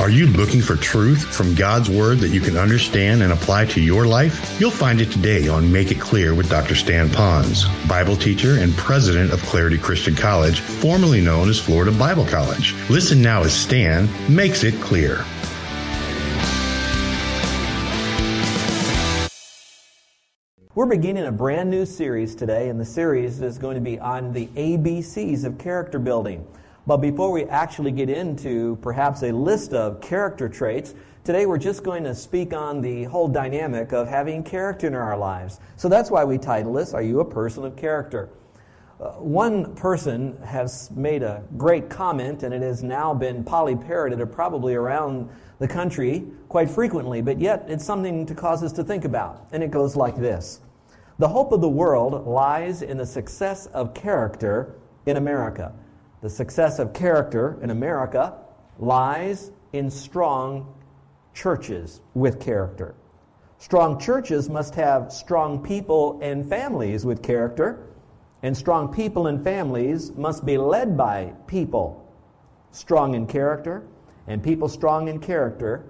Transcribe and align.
Are 0.00 0.10
you 0.10 0.28
looking 0.28 0.62
for 0.62 0.76
truth 0.76 1.24
from 1.34 1.56
God's 1.56 1.90
Word 1.90 2.18
that 2.18 2.28
you 2.28 2.40
can 2.40 2.56
understand 2.56 3.20
and 3.20 3.32
apply 3.32 3.64
to 3.66 3.80
your 3.80 4.06
life? 4.06 4.60
You'll 4.60 4.70
find 4.70 5.00
it 5.00 5.10
today 5.10 5.48
on 5.48 5.72
Make 5.72 5.90
It 5.90 5.98
Clear 5.98 6.36
with 6.36 6.48
Dr. 6.48 6.76
Stan 6.76 7.08
Ponz, 7.08 7.66
Bible 7.88 8.14
teacher 8.14 8.58
and 8.60 8.72
president 8.76 9.32
of 9.32 9.42
Clarity 9.42 9.76
Christian 9.76 10.14
College, 10.14 10.60
formerly 10.60 11.20
known 11.20 11.48
as 11.48 11.58
Florida 11.58 11.90
Bible 11.90 12.24
College. 12.24 12.76
Listen 12.88 13.20
now 13.20 13.42
as 13.42 13.52
Stan 13.52 14.08
makes 14.32 14.62
it 14.62 14.80
clear. 14.80 15.24
We're 20.76 20.86
beginning 20.86 21.26
a 21.26 21.32
brand 21.32 21.70
new 21.70 21.84
series 21.84 22.36
today, 22.36 22.68
and 22.68 22.80
the 22.80 22.84
series 22.84 23.42
is 23.42 23.58
going 23.58 23.74
to 23.74 23.80
be 23.80 23.98
on 23.98 24.32
the 24.32 24.46
ABCs 24.46 25.42
of 25.42 25.58
character 25.58 25.98
building. 25.98 26.46
But 26.88 27.02
before 27.02 27.30
we 27.30 27.44
actually 27.44 27.92
get 27.92 28.08
into 28.08 28.76
perhaps 28.80 29.22
a 29.22 29.30
list 29.30 29.74
of 29.74 30.00
character 30.00 30.48
traits, 30.48 30.94
today 31.22 31.44
we're 31.44 31.58
just 31.58 31.82
going 31.82 32.02
to 32.04 32.14
speak 32.14 32.54
on 32.54 32.80
the 32.80 33.04
whole 33.04 33.28
dynamic 33.28 33.92
of 33.92 34.08
having 34.08 34.42
character 34.42 34.86
in 34.86 34.94
our 34.94 35.18
lives. 35.18 35.60
So 35.76 35.90
that's 35.90 36.10
why 36.10 36.24
we 36.24 36.38
title 36.38 36.72
this, 36.72 36.94
Are 36.94 37.02
You 37.02 37.20
a 37.20 37.26
Person 37.26 37.66
of 37.66 37.76
Character? 37.76 38.30
Uh, 38.98 39.10
one 39.16 39.74
person 39.74 40.40
has 40.42 40.90
made 40.92 41.22
a 41.22 41.42
great 41.58 41.90
comment, 41.90 42.42
and 42.42 42.54
it 42.54 42.62
has 42.62 42.82
now 42.82 43.12
been 43.12 43.44
polyparroted 43.44 44.32
probably 44.32 44.74
around 44.74 45.28
the 45.58 45.68
country 45.68 46.24
quite 46.48 46.70
frequently, 46.70 47.20
but 47.20 47.38
yet 47.38 47.66
it's 47.68 47.84
something 47.84 48.24
to 48.24 48.34
cause 48.34 48.62
us 48.62 48.72
to 48.72 48.82
think 48.82 49.04
about. 49.04 49.46
And 49.52 49.62
it 49.62 49.70
goes 49.70 49.94
like 49.94 50.16
this 50.16 50.60
The 51.18 51.28
hope 51.28 51.52
of 51.52 51.60
the 51.60 51.68
world 51.68 52.26
lies 52.26 52.80
in 52.80 52.96
the 52.96 53.04
success 53.04 53.66
of 53.66 53.92
character 53.92 54.74
in 55.04 55.18
America. 55.18 55.74
The 56.20 56.30
success 56.30 56.78
of 56.78 56.92
character 56.92 57.58
in 57.62 57.70
America 57.70 58.34
lies 58.78 59.50
in 59.72 59.90
strong 59.90 60.74
churches 61.34 62.00
with 62.14 62.40
character. 62.40 62.94
Strong 63.58 64.00
churches 64.00 64.48
must 64.48 64.74
have 64.74 65.12
strong 65.12 65.62
people 65.62 66.18
and 66.22 66.48
families 66.48 67.04
with 67.04 67.22
character, 67.22 67.86
and 68.42 68.56
strong 68.56 68.92
people 68.92 69.26
and 69.26 69.42
families 69.42 70.12
must 70.12 70.44
be 70.44 70.58
led 70.58 70.96
by 70.96 71.32
people 71.46 72.04
strong 72.70 73.14
in 73.14 73.26
character, 73.26 73.82
and 74.26 74.42
people 74.42 74.68
strong 74.68 75.08
in 75.08 75.18
character 75.18 75.84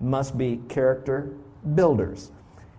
must 0.00 0.36
be 0.38 0.60
character 0.68 1.34
builders. 1.74 2.30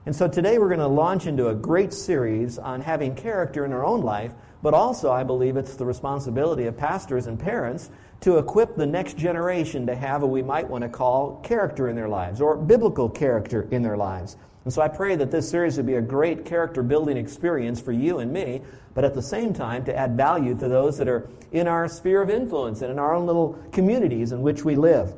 And 0.05 0.15
so 0.15 0.27
today 0.27 0.57
we're 0.57 0.67
going 0.67 0.79
to 0.79 0.87
launch 0.87 1.27
into 1.27 1.49
a 1.49 1.55
great 1.55 1.93
series 1.93 2.57
on 2.57 2.81
having 2.81 3.15
character 3.15 3.65
in 3.65 3.73
our 3.73 3.85
own 3.85 4.01
life 4.01 4.33
but 4.61 4.73
also, 4.73 5.11
I 5.11 5.23
believe 5.23 5.57
it's 5.57 5.75
the 5.75 5.85
responsibility 5.85 6.67
of 6.67 6.77
pastors 6.77 7.27
and 7.27 7.39
parents 7.39 7.89
to 8.21 8.37
equip 8.37 8.75
the 8.75 8.85
next 8.85 9.17
generation 9.17 9.87
to 9.87 9.95
have 9.95 10.21
what 10.21 10.29
we 10.29 10.43
might 10.43 10.69
want 10.69 10.83
to 10.83 10.89
call 10.89 11.37
character 11.37 11.89
in 11.89 11.95
their 11.95 12.09
lives 12.09 12.39
or 12.39 12.55
biblical 12.55 13.09
character 13.09 13.67
in 13.71 13.81
their 13.81 13.97
lives. 13.97 14.37
And 14.63 14.71
so 14.71 14.83
I 14.83 14.87
pray 14.87 15.15
that 15.15 15.31
this 15.31 15.49
series 15.49 15.77
would 15.77 15.87
be 15.87 15.95
a 15.95 16.01
great 16.01 16.45
character 16.45 16.83
building 16.83 17.17
experience 17.17 17.81
for 17.81 17.91
you 17.91 18.19
and 18.19 18.31
me, 18.31 18.61
but 18.93 19.03
at 19.03 19.15
the 19.15 19.21
same 19.21 19.55
time 19.55 19.83
to 19.85 19.95
add 19.95 20.15
value 20.15 20.53
to 20.59 20.67
those 20.67 20.99
that 20.99 21.07
are 21.07 21.27
in 21.51 21.67
our 21.67 21.87
sphere 21.87 22.21
of 22.21 22.29
influence 22.29 22.83
and 22.83 22.91
in 22.91 22.99
our 22.99 23.15
own 23.15 23.25
little 23.25 23.57
communities 23.71 24.31
in 24.31 24.43
which 24.43 24.63
we 24.63 24.75
live. 24.75 25.15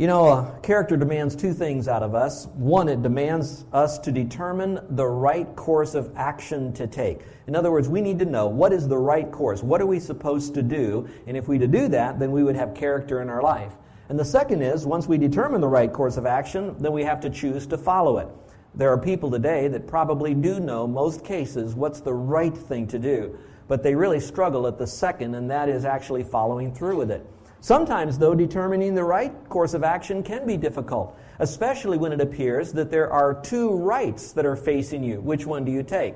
You 0.00 0.06
know, 0.06 0.58
character 0.62 0.96
demands 0.96 1.36
two 1.36 1.52
things 1.52 1.86
out 1.86 2.02
of 2.02 2.14
us. 2.14 2.46
One, 2.54 2.88
it 2.88 3.02
demands 3.02 3.66
us 3.70 3.98
to 3.98 4.10
determine 4.10 4.80
the 4.88 5.06
right 5.06 5.54
course 5.56 5.94
of 5.94 6.10
action 6.16 6.72
to 6.72 6.86
take. 6.86 7.20
In 7.46 7.54
other 7.54 7.70
words, 7.70 7.86
we 7.86 8.00
need 8.00 8.18
to 8.20 8.24
know 8.24 8.46
what 8.46 8.72
is 8.72 8.88
the 8.88 8.96
right 8.96 9.30
course. 9.30 9.62
What 9.62 9.78
are 9.82 9.86
we 9.86 10.00
supposed 10.00 10.54
to 10.54 10.62
do? 10.62 11.06
And 11.26 11.36
if 11.36 11.48
we 11.48 11.58
to 11.58 11.68
do 11.68 11.86
that, 11.88 12.18
then 12.18 12.32
we 12.32 12.42
would 12.42 12.56
have 12.56 12.72
character 12.72 13.20
in 13.20 13.28
our 13.28 13.42
life. 13.42 13.74
And 14.08 14.18
the 14.18 14.24
second 14.24 14.62
is, 14.62 14.86
once 14.86 15.06
we 15.06 15.18
determine 15.18 15.60
the 15.60 15.68
right 15.68 15.92
course 15.92 16.16
of 16.16 16.24
action, 16.24 16.76
then 16.78 16.92
we 16.92 17.04
have 17.04 17.20
to 17.20 17.28
choose 17.28 17.66
to 17.66 17.76
follow 17.76 18.16
it. 18.16 18.28
There 18.74 18.90
are 18.90 18.98
people 18.98 19.30
today 19.30 19.68
that 19.68 19.86
probably 19.86 20.32
do 20.32 20.60
know 20.60 20.86
most 20.86 21.26
cases 21.26 21.74
what's 21.74 22.00
the 22.00 22.14
right 22.14 22.56
thing 22.56 22.86
to 22.86 22.98
do, 22.98 23.38
but 23.68 23.82
they 23.82 23.94
really 23.94 24.20
struggle 24.20 24.66
at 24.66 24.78
the 24.78 24.86
second, 24.86 25.34
and 25.34 25.50
that 25.50 25.68
is 25.68 25.84
actually 25.84 26.24
following 26.24 26.74
through 26.74 26.96
with 26.96 27.10
it. 27.10 27.26
Sometimes, 27.60 28.16
though, 28.16 28.34
determining 28.34 28.94
the 28.94 29.04
right 29.04 29.32
course 29.50 29.74
of 29.74 29.84
action 29.84 30.22
can 30.22 30.46
be 30.46 30.56
difficult, 30.56 31.16
especially 31.40 31.98
when 31.98 32.12
it 32.12 32.20
appears 32.20 32.72
that 32.72 32.90
there 32.90 33.12
are 33.12 33.34
two 33.34 33.76
rights 33.76 34.32
that 34.32 34.46
are 34.46 34.56
facing 34.56 35.04
you. 35.04 35.20
Which 35.20 35.44
one 35.44 35.66
do 35.66 35.72
you 35.72 35.82
take? 35.82 36.14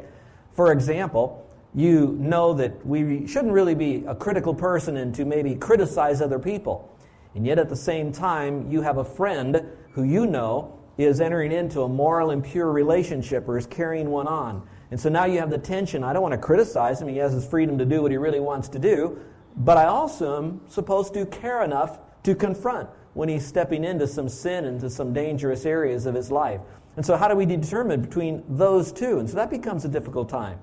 For 0.52 0.72
example, 0.72 1.46
you 1.74 2.16
know 2.18 2.54
that 2.54 2.86
we 2.86 3.26
shouldn't 3.26 3.52
really 3.52 3.74
be 3.74 4.04
a 4.06 4.14
critical 4.14 4.54
person 4.54 4.96
and 4.96 5.14
to 5.16 5.26
maybe 5.26 5.54
criticize 5.54 6.22
other 6.22 6.38
people. 6.38 6.90
And 7.34 7.46
yet, 7.46 7.58
at 7.58 7.68
the 7.68 7.76
same 7.76 8.10
time, 8.10 8.70
you 8.70 8.80
have 8.80 8.96
a 8.96 9.04
friend 9.04 9.66
who 9.92 10.04
you 10.04 10.26
know 10.26 10.78
is 10.96 11.20
entering 11.20 11.52
into 11.52 11.82
a 11.82 11.88
moral, 11.88 12.30
impure 12.30 12.70
relationship 12.70 13.48
or 13.48 13.58
is 13.58 13.66
carrying 13.66 14.08
one 14.08 14.28
on. 14.28 14.66
And 14.90 14.98
so 15.00 15.08
now 15.08 15.24
you 15.24 15.40
have 15.40 15.50
the 15.50 15.58
tension. 15.58 16.04
I 16.04 16.12
don't 16.12 16.22
want 16.22 16.32
to 16.32 16.38
criticize 16.38 17.02
him. 17.02 17.08
He 17.08 17.16
has 17.16 17.32
his 17.32 17.44
freedom 17.44 17.76
to 17.78 17.84
do 17.84 18.00
what 18.00 18.12
he 18.12 18.16
really 18.16 18.40
wants 18.40 18.68
to 18.70 18.78
do. 18.78 19.18
But 19.56 19.76
I 19.76 19.84
also 19.84 20.38
am 20.38 20.60
supposed 20.68 21.14
to 21.14 21.26
care 21.26 21.62
enough 21.62 21.98
to 22.24 22.34
confront 22.34 22.88
when 23.14 23.28
he's 23.28 23.46
stepping 23.46 23.84
into 23.84 24.06
some 24.06 24.28
sin, 24.28 24.64
into 24.64 24.90
some 24.90 25.12
dangerous 25.12 25.64
areas 25.64 26.06
of 26.06 26.14
his 26.14 26.30
life. 26.30 26.60
And 26.96 27.04
so, 27.04 27.16
how 27.16 27.28
do 27.28 27.34
we 27.34 27.46
determine 27.46 28.00
between 28.00 28.42
those 28.48 28.92
two? 28.92 29.18
And 29.18 29.28
so 29.28 29.36
that 29.36 29.50
becomes 29.50 29.84
a 29.84 29.88
difficult 29.88 30.28
time. 30.28 30.58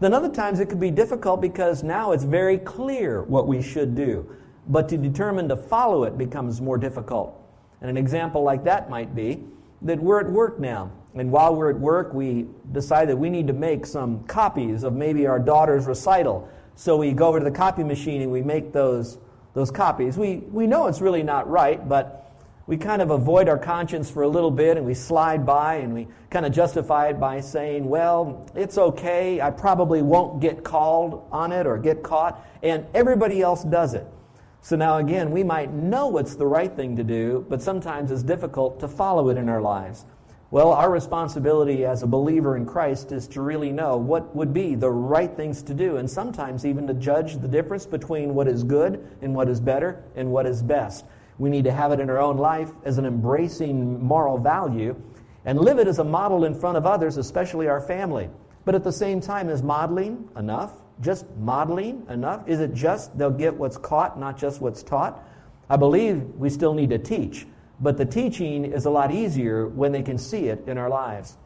Then, 0.00 0.12
other 0.12 0.28
times, 0.28 0.60
it 0.60 0.66
could 0.66 0.80
be 0.80 0.90
difficult 0.90 1.40
because 1.40 1.82
now 1.82 2.12
it's 2.12 2.24
very 2.24 2.58
clear 2.58 3.22
what 3.22 3.46
we 3.46 3.62
should 3.62 3.94
do. 3.94 4.28
But 4.68 4.88
to 4.90 4.98
determine 4.98 5.48
to 5.48 5.56
follow 5.56 6.04
it 6.04 6.16
becomes 6.16 6.60
more 6.60 6.78
difficult. 6.78 7.40
And 7.80 7.90
an 7.90 7.96
example 7.96 8.42
like 8.42 8.64
that 8.64 8.88
might 8.88 9.14
be 9.14 9.44
that 9.82 10.00
we're 10.00 10.20
at 10.20 10.30
work 10.30 10.58
now. 10.58 10.90
And 11.14 11.30
while 11.30 11.54
we're 11.54 11.70
at 11.70 11.78
work, 11.78 12.12
we 12.12 12.46
decide 12.72 13.08
that 13.08 13.16
we 13.16 13.30
need 13.30 13.46
to 13.46 13.52
make 13.52 13.86
some 13.86 14.24
copies 14.24 14.82
of 14.82 14.94
maybe 14.94 15.26
our 15.26 15.38
daughter's 15.38 15.86
recital. 15.86 16.48
So 16.76 16.96
we 16.96 17.12
go 17.12 17.28
over 17.28 17.38
to 17.38 17.44
the 17.44 17.50
copy 17.50 17.84
machine 17.84 18.22
and 18.22 18.32
we 18.32 18.42
make 18.42 18.72
those, 18.72 19.18
those 19.54 19.70
copies. 19.70 20.16
We, 20.16 20.38
we 20.38 20.66
know 20.66 20.86
it's 20.86 21.00
really 21.00 21.22
not 21.22 21.48
right, 21.48 21.88
but 21.88 22.20
we 22.66 22.76
kind 22.76 23.02
of 23.02 23.10
avoid 23.10 23.48
our 23.48 23.58
conscience 23.58 24.10
for 24.10 24.22
a 24.22 24.28
little 24.28 24.50
bit 24.50 24.76
and 24.76 24.86
we 24.86 24.94
slide 24.94 25.44
by 25.44 25.76
and 25.76 25.92
we 25.92 26.08
kind 26.30 26.46
of 26.46 26.52
justify 26.52 27.08
it 27.08 27.20
by 27.20 27.40
saying, 27.40 27.88
well, 27.88 28.46
it's 28.54 28.78
okay. 28.78 29.40
I 29.40 29.50
probably 29.50 30.02
won't 30.02 30.40
get 30.40 30.64
called 30.64 31.28
on 31.30 31.52
it 31.52 31.66
or 31.66 31.78
get 31.78 32.02
caught. 32.02 32.44
And 32.62 32.86
everybody 32.94 33.42
else 33.42 33.62
does 33.64 33.94
it. 33.94 34.06
So 34.62 34.76
now 34.76 34.96
again, 34.96 35.30
we 35.30 35.44
might 35.44 35.72
know 35.74 36.08
what's 36.08 36.36
the 36.36 36.46
right 36.46 36.74
thing 36.74 36.96
to 36.96 37.04
do, 37.04 37.44
but 37.50 37.60
sometimes 37.60 38.10
it's 38.10 38.22
difficult 38.22 38.80
to 38.80 38.88
follow 38.88 39.28
it 39.28 39.36
in 39.36 39.50
our 39.50 39.60
lives. 39.60 40.06
Well, 40.54 40.72
our 40.72 40.88
responsibility 40.88 41.84
as 41.84 42.04
a 42.04 42.06
believer 42.06 42.56
in 42.56 42.64
Christ 42.64 43.10
is 43.10 43.26
to 43.26 43.40
really 43.40 43.72
know 43.72 43.96
what 43.96 44.36
would 44.36 44.54
be 44.54 44.76
the 44.76 44.88
right 44.88 45.36
things 45.36 45.64
to 45.64 45.74
do, 45.74 45.96
and 45.96 46.08
sometimes 46.08 46.64
even 46.64 46.86
to 46.86 46.94
judge 46.94 47.38
the 47.38 47.48
difference 47.48 47.86
between 47.86 48.36
what 48.36 48.46
is 48.46 48.62
good 48.62 49.04
and 49.20 49.34
what 49.34 49.48
is 49.48 49.58
better 49.58 50.04
and 50.14 50.30
what 50.30 50.46
is 50.46 50.62
best. 50.62 51.06
We 51.38 51.50
need 51.50 51.64
to 51.64 51.72
have 51.72 51.90
it 51.90 51.98
in 51.98 52.08
our 52.08 52.20
own 52.20 52.36
life 52.36 52.70
as 52.84 52.98
an 52.98 53.04
embracing 53.04 54.00
moral 54.00 54.38
value 54.38 54.94
and 55.44 55.58
live 55.58 55.80
it 55.80 55.88
as 55.88 55.98
a 55.98 56.04
model 56.04 56.44
in 56.44 56.54
front 56.54 56.76
of 56.76 56.86
others, 56.86 57.16
especially 57.16 57.66
our 57.66 57.80
family. 57.80 58.30
But 58.64 58.76
at 58.76 58.84
the 58.84 58.92
same 58.92 59.20
time, 59.20 59.48
is 59.48 59.60
modeling 59.60 60.28
enough? 60.36 60.70
Just 61.00 61.26
modeling 61.36 62.06
enough? 62.08 62.46
Is 62.46 62.60
it 62.60 62.74
just 62.74 63.18
they'll 63.18 63.28
get 63.28 63.56
what's 63.56 63.76
caught, 63.76 64.20
not 64.20 64.38
just 64.38 64.60
what's 64.60 64.84
taught? 64.84 65.20
I 65.68 65.74
believe 65.76 66.22
we 66.36 66.48
still 66.48 66.74
need 66.74 66.90
to 66.90 66.98
teach. 66.98 67.44
But 67.80 67.96
the 67.96 68.04
teaching 68.04 68.64
is 68.64 68.86
a 68.86 68.90
lot 68.90 69.12
easier 69.12 69.66
when 69.66 69.92
they 69.92 70.02
can 70.02 70.18
see 70.18 70.46
it 70.46 70.64
in 70.66 70.78
our 70.78 70.88
lives. 70.88 71.36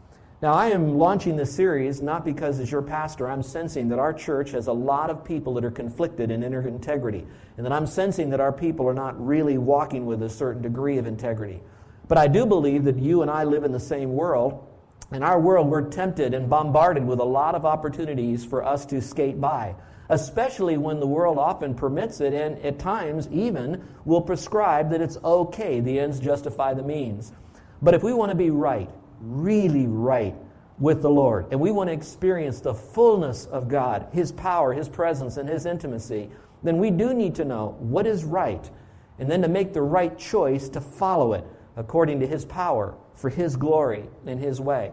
Now, 0.40 0.52
I 0.52 0.68
am 0.68 0.98
launching 0.98 1.36
this 1.36 1.52
series 1.52 2.00
not 2.00 2.24
because, 2.24 2.60
as 2.60 2.70
your 2.70 2.82
pastor, 2.82 3.28
I'm 3.28 3.42
sensing 3.42 3.88
that 3.88 3.98
our 3.98 4.12
church 4.12 4.52
has 4.52 4.68
a 4.68 4.72
lot 4.72 5.10
of 5.10 5.24
people 5.24 5.54
that 5.54 5.64
are 5.64 5.70
conflicted 5.70 6.30
in 6.30 6.44
inner 6.44 6.66
integrity, 6.66 7.26
and 7.56 7.66
that 7.66 7.72
I'm 7.72 7.86
sensing 7.86 8.30
that 8.30 8.40
our 8.40 8.52
people 8.52 8.86
are 8.86 8.94
not 8.94 9.20
really 9.24 9.58
walking 9.58 10.06
with 10.06 10.22
a 10.22 10.28
certain 10.28 10.62
degree 10.62 10.96
of 10.98 11.08
integrity. 11.08 11.60
But 12.06 12.18
I 12.18 12.28
do 12.28 12.46
believe 12.46 12.84
that 12.84 12.98
you 12.98 13.22
and 13.22 13.30
I 13.30 13.42
live 13.42 13.64
in 13.64 13.72
the 13.72 13.80
same 13.80 14.12
world. 14.12 14.64
In 15.10 15.24
our 15.24 15.40
world, 15.40 15.68
we're 15.68 15.88
tempted 15.88 16.34
and 16.34 16.48
bombarded 16.48 17.04
with 17.04 17.18
a 17.18 17.24
lot 17.24 17.56
of 17.56 17.64
opportunities 17.64 18.44
for 18.44 18.64
us 18.64 18.86
to 18.86 19.00
skate 19.00 19.40
by 19.40 19.74
especially 20.08 20.76
when 20.76 21.00
the 21.00 21.06
world 21.06 21.38
often 21.38 21.74
permits 21.74 22.20
it 22.20 22.32
and 22.32 22.58
at 22.64 22.78
times 22.78 23.28
even 23.30 23.86
will 24.04 24.22
prescribe 24.22 24.90
that 24.90 25.00
it's 25.00 25.18
okay, 25.22 25.80
the 25.80 25.98
ends 25.98 26.18
justify 26.18 26.72
the 26.74 26.82
means. 26.82 27.32
But 27.82 27.94
if 27.94 28.02
we 28.02 28.12
want 28.12 28.30
to 28.30 28.36
be 28.36 28.50
right, 28.50 28.90
really 29.20 29.86
right 29.86 30.34
with 30.78 31.02
the 31.02 31.10
Lord, 31.10 31.46
and 31.50 31.60
we 31.60 31.70
want 31.70 31.88
to 31.88 31.94
experience 31.94 32.60
the 32.60 32.74
fullness 32.74 33.46
of 33.46 33.68
God, 33.68 34.08
His 34.12 34.32
power, 34.32 34.72
His 34.72 34.88
presence, 34.88 35.36
and 35.36 35.48
His 35.48 35.66
intimacy, 35.66 36.30
then 36.62 36.78
we 36.78 36.90
do 36.90 37.14
need 37.14 37.34
to 37.36 37.44
know 37.44 37.76
what 37.78 38.06
is 38.06 38.24
right, 38.24 38.68
and 39.18 39.30
then 39.30 39.42
to 39.42 39.48
make 39.48 39.72
the 39.72 39.82
right 39.82 40.16
choice 40.18 40.68
to 40.70 40.80
follow 40.80 41.34
it 41.34 41.44
according 41.76 42.20
to 42.20 42.26
His 42.26 42.44
power, 42.44 42.96
for 43.14 43.28
His 43.28 43.56
glory, 43.56 44.08
and 44.26 44.40
His 44.40 44.60
way. 44.60 44.92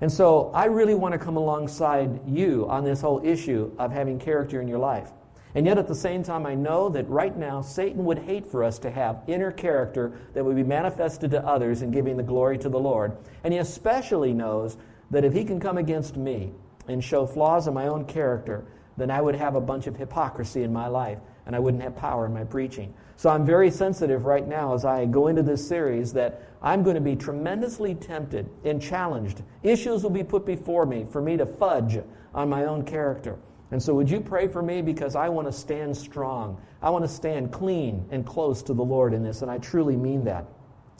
And 0.00 0.10
so 0.10 0.50
I 0.54 0.66
really 0.66 0.94
want 0.94 1.12
to 1.12 1.18
come 1.18 1.36
alongside 1.36 2.20
you 2.26 2.66
on 2.68 2.84
this 2.84 3.00
whole 3.00 3.20
issue 3.24 3.72
of 3.78 3.90
having 3.90 4.18
character 4.18 4.60
in 4.60 4.68
your 4.68 4.78
life. 4.78 5.10
And 5.54 5.66
yet 5.66 5.78
at 5.78 5.88
the 5.88 5.94
same 5.94 6.22
time, 6.22 6.46
I 6.46 6.54
know 6.54 6.88
that 6.90 7.08
right 7.08 7.36
now 7.36 7.62
Satan 7.62 8.04
would 8.04 8.18
hate 8.18 8.46
for 8.46 8.62
us 8.62 8.78
to 8.80 8.90
have 8.90 9.22
inner 9.26 9.50
character 9.50 10.12
that 10.34 10.44
would 10.44 10.56
be 10.56 10.62
manifested 10.62 11.30
to 11.32 11.44
others 11.44 11.82
in 11.82 11.90
giving 11.90 12.16
the 12.16 12.22
glory 12.22 12.58
to 12.58 12.68
the 12.68 12.78
Lord. 12.78 13.16
And 13.42 13.52
he 13.52 13.58
especially 13.58 14.32
knows 14.32 14.76
that 15.10 15.24
if 15.24 15.32
he 15.32 15.44
can 15.44 15.58
come 15.58 15.78
against 15.78 16.16
me 16.16 16.52
and 16.86 17.02
show 17.02 17.26
flaws 17.26 17.66
in 17.66 17.74
my 17.74 17.88
own 17.88 18.04
character, 18.04 18.66
then 18.96 19.10
I 19.10 19.20
would 19.20 19.34
have 19.34 19.54
a 19.54 19.60
bunch 19.60 19.86
of 19.86 19.96
hypocrisy 19.96 20.62
in 20.62 20.72
my 20.72 20.86
life 20.86 21.18
and 21.48 21.56
I 21.56 21.58
wouldn't 21.58 21.82
have 21.82 21.96
power 21.96 22.26
in 22.26 22.34
my 22.34 22.44
preaching. 22.44 22.92
So 23.16 23.30
I'm 23.30 23.44
very 23.44 23.70
sensitive 23.70 24.26
right 24.26 24.46
now 24.46 24.74
as 24.74 24.84
I 24.84 25.06
go 25.06 25.26
into 25.28 25.42
this 25.42 25.66
series 25.66 26.12
that 26.12 26.42
I'm 26.62 26.82
going 26.82 26.94
to 26.94 27.00
be 27.00 27.16
tremendously 27.16 27.94
tempted 27.94 28.48
and 28.64 28.80
challenged. 28.80 29.42
Issues 29.62 30.02
will 30.02 30.10
be 30.10 30.22
put 30.22 30.44
before 30.44 30.84
me 30.84 31.06
for 31.10 31.22
me 31.22 31.38
to 31.38 31.46
fudge 31.46 31.98
on 32.34 32.50
my 32.50 32.66
own 32.66 32.84
character. 32.84 33.38
And 33.70 33.82
so, 33.82 33.94
would 33.94 34.10
you 34.10 34.20
pray 34.20 34.46
for 34.46 34.62
me? 34.62 34.82
Because 34.82 35.16
I 35.16 35.30
want 35.30 35.48
to 35.48 35.52
stand 35.52 35.96
strong. 35.96 36.60
I 36.82 36.90
want 36.90 37.04
to 37.04 37.08
stand 37.08 37.50
clean 37.50 38.06
and 38.10 38.26
close 38.26 38.62
to 38.64 38.74
the 38.74 38.84
Lord 38.84 39.14
in 39.14 39.22
this, 39.22 39.42
and 39.42 39.50
I 39.50 39.58
truly 39.58 39.96
mean 39.96 40.24
that. 40.24 40.44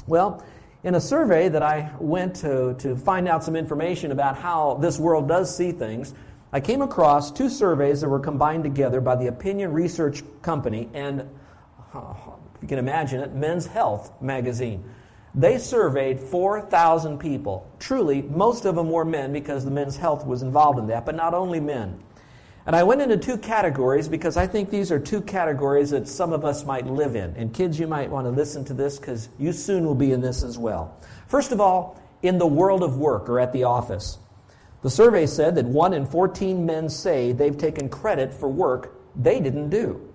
Well, 0.07 0.45
in 0.83 0.95
a 0.95 1.01
survey 1.01 1.49
that 1.51 1.63
I 1.63 1.91
went 2.01 2.37
to, 2.37 2.75
to 2.79 2.97
find 2.97 3.29
out 3.29 3.45
some 3.45 3.55
information 3.55 4.13
about 4.13 4.39
how 4.39 4.79
this 4.81 4.99
world 4.99 5.29
does 5.29 5.55
see 5.55 5.73
things, 5.73 6.15
I 6.53 6.61
came 6.61 6.81
across 6.81 7.31
two 7.31 7.51
surveys 7.51 8.01
that 8.01 8.09
were 8.09 8.21
combined 8.21 8.65
together 8.65 9.03
by 9.03 9.17
the 9.17 9.27
Opinion 9.27 9.73
Research 9.73 10.23
Company 10.41 10.89
and, 10.95 11.29
uh, 11.93 12.15
if 12.55 12.63
you 12.63 12.69
can 12.69 12.79
imagine 12.79 13.21
it, 13.21 13.35
Men's 13.35 13.67
Health 13.67 14.11
magazine. 14.23 14.83
They 15.35 15.59
surveyed 15.59 16.19
4,000 16.19 17.19
people. 17.19 17.71
Truly, 17.79 18.23
most 18.23 18.65
of 18.65 18.77
them 18.77 18.91
were 18.91 19.05
men 19.05 19.33
because 19.33 19.65
the 19.65 19.71
Men's 19.71 19.99
Health 19.99 20.27
was 20.27 20.43
involved 20.43 20.79
in 20.79 20.87
that, 20.87 21.05
but 21.05 21.15
not 21.15 21.35
only 21.35 21.61
men. 21.61 22.01
And 22.65 22.75
I 22.75 22.83
went 22.83 23.03
into 23.03 23.19
two 23.19 23.37
categories 23.37 24.09
because 24.09 24.37
I 24.37 24.47
think 24.47 24.71
these 24.71 24.91
are 24.91 24.99
two 24.99 25.21
categories 25.21 25.91
that 25.91 26.09
some 26.09 26.33
of 26.33 26.45
us 26.45 26.65
might 26.65 26.87
live 26.87 27.15
in. 27.15 27.35
And 27.37 27.53
kids, 27.53 27.79
you 27.79 27.87
might 27.87 28.11
want 28.11 28.27
to 28.27 28.31
listen 28.31 28.65
to 28.67 28.75
this 28.75 28.99
because 28.99 29.29
you 29.39 29.53
soon 29.53 29.85
will 29.85 29.95
be 29.95 30.13
in 30.13 30.21
this 30.21 30.43
as 30.43 30.59
well. 30.59 30.99
First 31.29 31.53
of 31.53 31.61
all, 31.61 32.01
in 32.23 32.39
the 32.39 32.47
world 32.47 32.83
of 32.83 32.99
work 32.99 33.29
or 33.29 33.39
at 33.39 33.53
the 33.53 33.65
office. 33.65 34.19
The 34.83 34.91
survey 34.91 35.27
said 35.27 35.57
that 35.57 35.67
1 35.67 35.93
in 35.93 36.07
14 36.07 36.65
men 36.65 36.89
say 36.89 37.33
they've 37.33 37.57
taken 37.57 37.89
credit 37.89 38.33
for 38.33 38.49
work 38.49 38.95
they 39.17 39.41
didn't 39.41 39.71
do. 39.71 40.13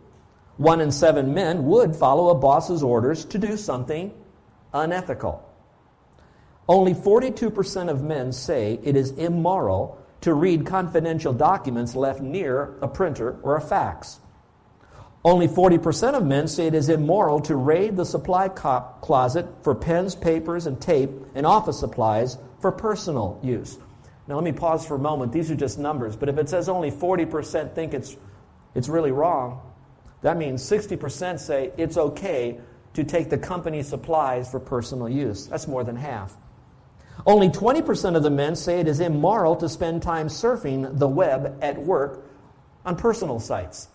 1 0.57 0.81
in 0.81 0.91
7 0.91 1.33
men 1.33 1.65
would 1.65 1.95
follow 1.95 2.29
a 2.29 2.35
boss's 2.35 2.83
orders 2.83 3.25
to 3.25 3.37
do 3.37 3.57
something 3.57 4.13
unethical. 4.73 5.43
Only 6.69 6.93
42% 6.93 7.89
of 7.89 8.03
men 8.03 8.31
say 8.31 8.79
it 8.83 8.95
is 8.95 9.11
immoral 9.11 9.97
to 10.21 10.33
read 10.33 10.65
confidential 10.65 11.33
documents 11.33 11.95
left 11.95 12.21
near 12.21 12.75
a 12.81 12.87
printer 12.87 13.37
or 13.43 13.57
a 13.57 13.61
fax. 13.61 14.19
Only 15.25 15.47
40% 15.47 16.13
of 16.13 16.25
men 16.25 16.47
say 16.47 16.67
it 16.67 16.73
is 16.73 16.87
immoral 16.87 17.41
to 17.41 17.55
raid 17.55 17.97
the 17.97 18.05
supply 18.05 18.47
closet 18.47 19.47
for 19.61 19.75
pens, 19.75 20.15
papers, 20.15 20.65
and 20.65 20.79
tape 20.79 21.11
and 21.35 21.45
office 21.45 21.79
supplies 21.79 22.37
for 22.59 22.71
personal 22.71 23.39
use. 23.43 23.77
Now, 24.27 24.35
let 24.35 24.43
me 24.43 24.53
pause 24.53 24.85
for 24.85 24.95
a 24.95 24.99
moment. 24.99 25.33
These 25.33 25.51
are 25.51 25.55
just 25.55 25.77
numbers, 25.77 26.15
but 26.15 26.29
if 26.29 26.37
it 26.37 26.49
says 26.49 26.69
only 26.69 26.91
40% 26.91 27.75
think 27.75 27.93
it's, 27.93 28.15
it's 28.73 28.87
really 28.87 29.11
wrong, 29.11 29.61
that 30.21 30.37
means 30.37 30.63
60% 30.63 31.39
say 31.39 31.71
it's 31.77 31.97
okay 31.97 32.59
to 32.93 33.03
take 33.03 33.29
the 33.29 33.37
company 33.37 33.83
supplies 33.83 34.49
for 34.49 34.59
personal 34.59 35.09
use. 35.09 35.47
That's 35.47 35.67
more 35.67 35.83
than 35.83 35.97
half. 35.97 36.37
Only 37.25 37.49
20% 37.49 38.15
of 38.15 38.23
the 38.23 38.29
men 38.29 38.55
say 38.55 38.79
it 38.79 38.87
is 38.87 38.99
immoral 38.99 39.55
to 39.57 39.67
spend 39.69 40.01
time 40.01 40.27
surfing 40.27 40.97
the 40.97 41.07
web 41.07 41.57
at 41.61 41.77
work 41.77 42.25
on 42.85 42.95
personal 42.95 43.39
sites. 43.39 43.89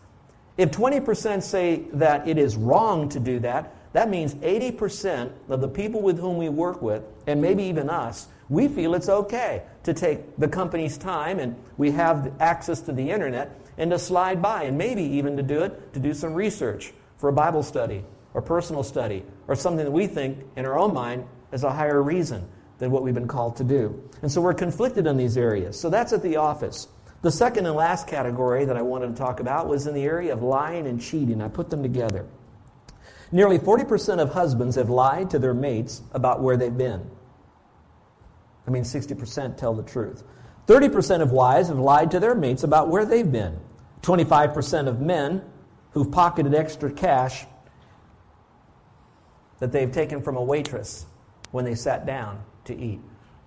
If 0.56 0.70
20% 0.70 1.42
say 1.42 1.84
that 1.92 2.26
it 2.26 2.38
is 2.38 2.56
wrong 2.56 3.08
to 3.10 3.20
do 3.20 3.38
that, 3.40 3.74
that 3.92 4.10
means 4.10 4.34
80% 4.36 5.32
of 5.48 5.60
the 5.60 5.68
people 5.68 6.02
with 6.02 6.18
whom 6.18 6.36
we 6.36 6.48
work 6.48 6.82
with, 6.82 7.02
and 7.26 7.40
maybe 7.40 7.64
even 7.64 7.88
us, 7.88 8.28
we 8.48 8.68
feel 8.68 8.94
it's 8.94 9.08
okay 9.08 9.62
to 9.82 9.92
take 9.92 10.36
the 10.38 10.48
company's 10.48 10.96
time 10.96 11.38
and 11.38 11.56
we 11.76 11.90
have 11.90 12.32
access 12.40 12.80
to 12.82 12.92
the 12.92 13.10
internet 13.10 13.60
and 13.76 13.90
to 13.90 13.98
slide 13.98 14.40
by 14.40 14.64
and 14.64 14.78
maybe 14.78 15.02
even 15.02 15.36
to 15.36 15.42
do 15.42 15.62
it 15.62 15.92
to 15.92 16.00
do 16.00 16.14
some 16.14 16.34
research 16.34 16.92
for 17.18 17.28
a 17.28 17.32
Bible 17.32 17.62
study 17.62 18.04
or 18.34 18.42
personal 18.42 18.82
study 18.82 19.24
or 19.46 19.54
something 19.54 19.84
that 19.84 19.90
we 19.90 20.06
think 20.06 20.38
in 20.56 20.64
our 20.64 20.78
own 20.78 20.94
mind 20.94 21.26
is 21.52 21.64
a 21.64 21.72
higher 21.72 22.02
reason 22.02 22.46
than 22.78 22.90
what 22.90 23.02
we've 23.02 23.14
been 23.14 23.28
called 23.28 23.56
to 23.56 23.64
do. 23.64 24.08
And 24.22 24.30
so 24.30 24.40
we're 24.40 24.54
conflicted 24.54 25.06
in 25.06 25.16
these 25.16 25.36
areas. 25.36 25.78
So 25.78 25.90
that's 25.90 26.12
at 26.12 26.22
the 26.22 26.36
office. 26.36 26.88
The 27.22 27.32
second 27.32 27.66
and 27.66 27.74
last 27.74 28.06
category 28.06 28.64
that 28.64 28.76
I 28.76 28.82
wanted 28.82 29.08
to 29.08 29.14
talk 29.14 29.40
about 29.40 29.66
was 29.66 29.86
in 29.86 29.94
the 29.94 30.04
area 30.04 30.32
of 30.32 30.42
lying 30.42 30.86
and 30.86 31.00
cheating. 31.00 31.42
I 31.42 31.48
put 31.48 31.70
them 31.70 31.82
together. 31.82 32.26
Nearly 33.32 33.58
40% 33.58 34.20
of 34.20 34.32
husbands 34.32 34.76
have 34.76 34.88
lied 34.88 35.30
to 35.30 35.38
their 35.38 35.54
mates 35.54 36.02
about 36.12 36.40
where 36.40 36.56
they've 36.56 36.76
been. 36.76 37.10
I 38.68 38.70
mean, 38.70 38.82
60% 38.82 39.56
tell 39.56 39.72
the 39.72 39.82
truth. 39.82 40.22
30% 40.66 41.22
of 41.22 41.32
wives 41.32 41.68
have 41.68 41.78
lied 41.78 42.10
to 42.10 42.20
their 42.20 42.34
mates 42.34 42.64
about 42.64 42.88
where 42.88 43.06
they've 43.06 43.32
been. 43.32 43.58
25% 44.02 44.88
of 44.88 45.00
men 45.00 45.42
who've 45.92 46.12
pocketed 46.12 46.54
extra 46.54 46.92
cash 46.92 47.46
that 49.58 49.72
they've 49.72 49.90
taken 49.90 50.22
from 50.22 50.36
a 50.36 50.42
waitress 50.42 51.06
when 51.50 51.64
they 51.64 51.74
sat 51.74 52.04
down 52.04 52.44
to 52.66 52.76
eat. 52.78 53.00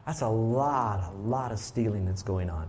That's 0.07 0.21
a 0.21 0.27
lot, 0.27 1.13
a 1.13 1.15
lot 1.15 1.51
of 1.51 1.59
stealing 1.59 2.03
that's 2.03 2.23
going 2.23 2.49
on. 2.49 2.67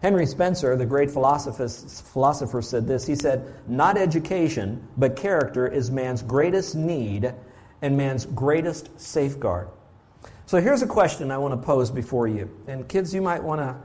Henry 0.00 0.26
Spencer, 0.26 0.76
the 0.76 0.86
great 0.86 1.10
philosopher, 1.10 2.62
said 2.62 2.86
this. 2.86 3.04
He 3.04 3.16
said, 3.16 3.52
Not 3.66 3.98
education, 3.98 4.86
but 4.96 5.16
character 5.16 5.66
is 5.66 5.90
man's 5.90 6.22
greatest 6.22 6.76
need 6.76 7.34
and 7.82 7.96
man's 7.96 8.26
greatest 8.26 8.98
safeguard. 8.98 9.68
So 10.50 10.60
here's 10.60 10.82
a 10.82 10.86
question 10.88 11.30
I 11.30 11.38
want 11.38 11.54
to 11.54 11.64
pose 11.64 11.92
before 11.92 12.26
you. 12.26 12.50
And 12.66 12.88
kids, 12.88 13.14
you 13.14 13.22
might 13.22 13.40
want 13.40 13.60
to 13.60 13.76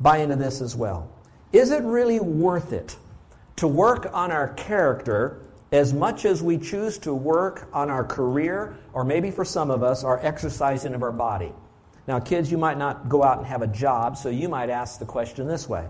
buy 0.00 0.20
into 0.20 0.36
this 0.36 0.62
as 0.62 0.74
well. 0.74 1.12
Is 1.52 1.70
it 1.70 1.82
really 1.82 2.18
worth 2.18 2.72
it 2.72 2.96
to 3.56 3.68
work 3.68 4.08
on 4.10 4.32
our 4.32 4.48
character 4.54 5.42
as 5.70 5.92
much 5.92 6.24
as 6.24 6.42
we 6.42 6.56
choose 6.56 6.96
to 7.00 7.12
work 7.12 7.68
on 7.74 7.90
our 7.90 8.04
career, 8.04 8.78
or 8.94 9.04
maybe 9.04 9.30
for 9.30 9.44
some 9.44 9.70
of 9.70 9.82
us, 9.82 10.02
our 10.02 10.18
exercising 10.24 10.94
of 10.94 11.02
our 11.02 11.12
body. 11.12 11.52
Now, 12.08 12.20
kids, 12.20 12.50
you 12.50 12.56
might 12.56 12.78
not 12.78 13.10
go 13.10 13.22
out 13.22 13.36
and 13.36 13.46
have 13.46 13.60
a 13.60 13.66
job, 13.66 14.16
so 14.16 14.30
you 14.30 14.48
might 14.48 14.70
ask 14.70 14.98
the 14.98 15.04
question 15.04 15.46
this 15.46 15.68
way 15.68 15.86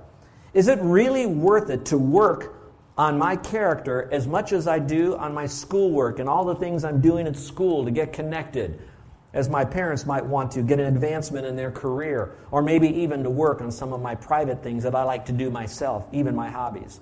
Is 0.52 0.66
it 0.66 0.80
really 0.82 1.26
worth 1.26 1.70
it 1.70 1.84
to 1.86 1.96
work 1.96 2.56
on 2.98 3.16
my 3.18 3.36
character 3.36 4.08
as 4.10 4.26
much 4.26 4.52
as 4.52 4.66
I 4.66 4.80
do 4.80 5.14
on 5.14 5.32
my 5.32 5.46
schoolwork 5.46 6.18
and 6.18 6.28
all 6.28 6.44
the 6.44 6.56
things 6.56 6.82
I'm 6.82 7.00
doing 7.00 7.28
at 7.28 7.36
school 7.36 7.84
to 7.84 7.92
get 7.92 8.12
connected? 8.12 8.80
As 9.34 9.50
my 9.50 9.64
parents 9.64 10.06
might 10.06 10.24
want 10.24 10.52
to 10.52 10.62
get 10.62 10.80
an 10.80 10.86
advancement 10.86 11.44
in 11.44 11.56
their 11.56 11.70
career, 11.70 12.36
or 12.50 12.62
maybe 12.62 12.88
even 12.88 13.22
to 13.24 13.30
work 13.30 13.60
on 13.60 13.70
some 13.70 13.92
of 13.92 14.00
my 14.00 14.14
private 14.14 14.62
things 14.62 14.84
that 14.84 14.94
I 14.94 15.02
like 15.02 15.26
to 15.26 15.32
do 15.32 15.50
myself, 15.50 16.06
even 16.12 16.34
my 16.34 16.48
hobbies. 16.48 17.00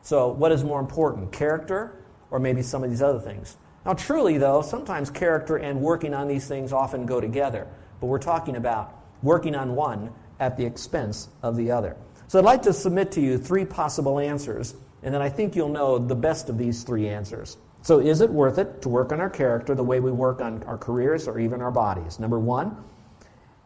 So, 0.00 0.28
what 0.28 0.52
is 0.52 0.64
more 0.64 0.80
important, 0.80 1.32
character 1.32 1.92
or 2.30 2.38
maybe 2.38 2.62
some 2.62 2.82
of 2.82 2.90
these 2.90 3.02
other 3.02 3.20
things. 3.20 3.56
Now, 3.84 3.92
truly, 3.92 4.38
though, 4.38 4.62
sometimes 4.62 5.10
character 5.10 5.56
and 5.56 5.80
working 5.80 6.12
on 6.12 6.28
these 6.28 6.48
things 6.48 6.72
often 6.72 7.06
go 7.06 7.20
together, 7.20 7.68
but 8.00 8.06
we're 8.06 8.18
talking 8.18 8.56
about 8.56 8.94
working 9.22 9.54
on 9.54 9.74
one 9.74 10.12
at 10.40 10.56
the 10.56 10.64
expense 10.64 11.28
of 11.42 11.56
the 11.56 11.70
other. 11.70 11.96
So, 12.28 12.38
I'd 12.38 12.44
like 12.44 12.62
to 12.62 12.72
submit 12.72 13.12
to 13.12 13.20
you 13.20 13.38
three 13.38 13.64
possible 13.64 14.18
answers, 14.18 14.74
and 15.02 15.14
then 15.14 15.22
I 15.22 15.28
think 15.28 15.54
you'll 15.54 15.68
know 15.68 15.98
the 15.98 16.16
best 16.16 16.48
of 16.48 16.58
these 16.58 16.82
three 16.82 17.08
answers. 17.08 17.58
So, 17.86 18.00
is 18.00 18.20
it 18.20 18.28
worth 18.28 18.58
it 18.58 18.82
to 18.82 18.88
work 18.88 19.12
on 19.12 19.20
our 19.20 19.30
character 19.30 19.72
the 19.72 19.84
way 19.84 20.00
we 20.00 20.10
work 20.10 20.40
on 20.40 20.60
our 20.64 20.76
careers 20.76 21.28
or 21.28 21.38
even 21.38 21.62
our 21.62 21.70
bodies? 21.70 22.18
Number 22.18 22.36
one, 22.36 22.76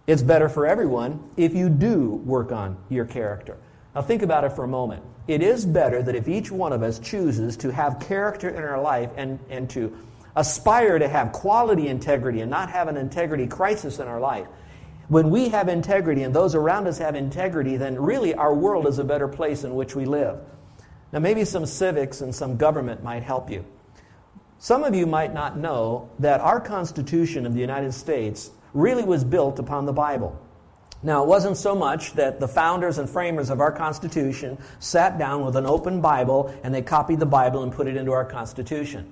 it's 0.07 0.21
better 0.21 0.47
for 0.47 0.67
everyone 0.67 1.25
if 1.39 1.55
you 1.55 1.71
do 1.71 2.21
work 2.27 2.53
on 2.53 2.77
your 2.91 3.07
character. 3.07 3.57
Now, 3.95 4.03
think 4.03 4.21
about 4.21 4.45
it 4.45 4.53
for 4.53 4.65
a 4.65 4.69
moment 4.69 5.03
it 5.27 5.41
is 5.41 5.65
better 5.65 6.03
that 6.03 6.15
if 6.15 6.29
each 6.29 6.50
one 6.50 6.75
of 6.75 6.83
us 6.83 6.99
chooses 6.99 7.57
to 7.57 7.73
have 7.73 7.99
character 7.99 8.50
in 8.50 8.62
our 8.62 8.79
life 8.79 9.09
and, 9.17 9.39
and 9.49 9.71
to 9.71 9.97
aspire 10.37 10.99
to 10.99 11.09
have 11.09 11.33
quality 11.33 11.89
integrity 11.89 12.43
and 12.43 12.50
not 12.50 12.69
have 12.69 12.89
an 12.89 12.99
integrity 12.99 13.47
crisis 13.47 14.00
in 14.00 14.07
our 14.07 14.21
life, 14.21 14.49
when 15.09 15.31
we 15.31 15.49
have 15.49 15.71
integrity 15.71 16.25
and 16.25 16.35
those 16.35 16.55
around 16.55 16.87
us 16.87 16.99
have 16.99 17.15
integrity, 17.15 17.79
then 17.79 17.99
really 17.99 18.35
our 18.35 18.55
world 18.55 18.87
is 18.87 18.99
a 18.99 19.05
better 19.05 19.29
place 19.29 19.65
in 19.65 19.75
which 19.75 19.97
we 19.97 20.05
live. 20.05 20.39
Now, 21.11 21.21
maybe 21.21 21.47
some 21.47 21.65
civics 21.65 22.21
and 22.21 22.35
some 22.35 22.59
government 22.59 23.03
might 23.03 23.23
help 23.23 23.50
you. 23.50 23.65
Some 24.62 24.85
of 24.85 24.95
you 24.95 25.07
might 25.07 25.33
not 25.33 25.57
know 25.57 26.11
that 26.19 26.43
our 26.43 26.61
Constitution 26.61 27.47
of 27.47 27.55
the 27.55 27.61
United 27.61 27.95
States 27.95 28.50
really 28.75 29.05
was 29.05 29.25
built 29.25 29.59
upon 29.59 29.87
the 29.87 29.93
Bible. 29.95 30.38
Now, 31.02 31.23
it 31.23 31.29
wasn't 31.29 31.57
so 31.57 31.75
much 31.75 32.12
that 32.12 32.40
the 32.40 32.47
founders 32.47 32.99
and 32.99 33.09
framers 33.09 33.49
of 33.49 33.61
our 33.61 33.73
Constitution 33.73 34.59
sat 34.79 35.19
down 35.19 35.47
with 35.47 35.57
an 35.57 35.64
open 35.64 36.02
Bible 36.02 36.55
and 36.62 36.75
they 36.75 36.83
copied 36.83 37.21
the 37.21 37.26
Bible 37.26 37.62
and 37.62 37.73
put 37.73 37.87
it 37.87 37.97
into 37.97 38.12
our 38.12 38.26
Constitution. 38.26 39.11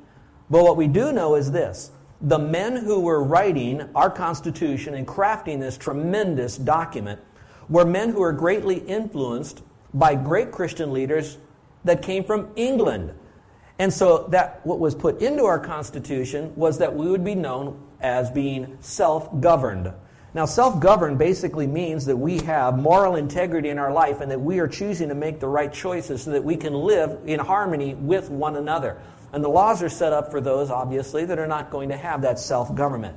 But 0.51 0.65
what 0.65 0.77
we 0.77 0.87
do 0.87 1.13
know 1.13 1.35
is 1.35 1.51
this 1.51 1.93
the 2.21 2.39
men 2.39 2.77
who 2.77 3.01
were 3.01 3.25
writing 3.25 3.89
our 3.95 4.11
Constitution 4.11 4.93
and 4.93 5.07
crafting 5.07 5.61
this 5.61 5.79
tremendous 5.79 6.59
document 6.59 7.23
were 7.71 7.87
men 7.87 8.11
who 8.11 8.21
were 8.21 8.35
greatly 8.35 8.81
influenced 8.81 9.63
by 9.95 10.15
great 10.15 10.53
Christian 10.53 10.93
leaders 10.93 11.39
that 11.85 12.03
came 12.03 12.23
from 12.23 12.51
England. 12.55 13.15
And 13.79 13.93
so 13.93 14.27
that 14.31 14.65
what 14.67 14.81
was 14.81 14.95
put 14.95 15.23
into 15.23 15.45
our 15.45 15.61
Constitution 15.61 16.53
was 16.57 16.79
that 16.79 16.95
we 16.95 17.09
would 17.09 17.25
be 17.25 17.35
known 17.35 17.81
as 18.01 18.31
being 18.31 18.77
self-governed. 18.81 19.93
Now, 20.35 20.45
self-governed 20.45 21.19
basically 21.19 21.67
means 21.67 22.05
that 22.07 22.17
we 22.17 22.39
have 22.41 22.79
moral 22.79 23.17
integrity 23.17 23.71
in 23.71 23.79
our 23.79 23.93
life 23.93 24.21
and 24.21 24.31
that 24.31 24.41
we 24.41 24.59
are 24.59 24.69
choosing 24.69 25.09
to 25.09 25.15
make 25.15 25.41
the 25.41 25.49
right 25.49 25.73
choices 25.73 26.23
so 26.23 26.33
that 26.33 26.45
we 26.45 26.57
can 26.57 26.75
live 26.75 27.19
in 27.27 27.41
harmony 27.41 27.95
with 27.95 28.31
one 28.31 28.57
another. 28.57 29.01
And 29.33 29.43
the 29.43 29.49
laws 29.49 29.83
are 29.83 29.89
set 29.89 30.13
up 30.13 30.31
for 30.31 30.41
those, 30.41 30.71
obviously, 30.71 31.25
that 31.25 31.39
are 31.39 31.47
not 31.47 31.71
going 31.71 31.89
to 31.91 31.97
have 31.97 32.23
that 32.23 32.39
self-government. 32.39 33.17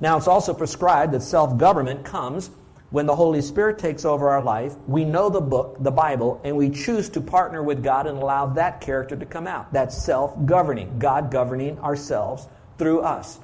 Now, 0.00 0.16
it's 0.16 0.28
also 0.28 0.54
prescribed 0.54 1.12
that 1.12 1.22
self-government 1.22 2.04
comes 2.04 2.50
when 2.90 3.04
the 3.04 3.14
Holy 3.14 3.42
Spirit 3.42 3.78
takes 3.78 4.04
over 4.04 4.30
our 4.30 4.42
life, 4.42 4.74
we 4.86 5.04
know 5.04 5.28
the 5.28 5.40
book, 5.40 5.76
the 5.80 5.90
Bible, 5.90 6.40
and 6.42 6.56
we 6.56 6.70
choose 6.70 7.10
to 7.10 7.20
partner 7.20 7.62
with 7.62 7.82
God 7.82 8.06
and 8.06 8.16
allow 8.16 8.46
that 8.46 8.80
character 8.80 9.14
to 9.14 9.26
come 9.26 9.46
out. 9.46 9.72
That's 9.72 9.96
self 9.96 10.34
governing, 10.46 10.98
God 10.98 11.30
governing 11.30 11.78
ourselves 11.80 12.48
through 12.78 13.00
us. 13.00 13.38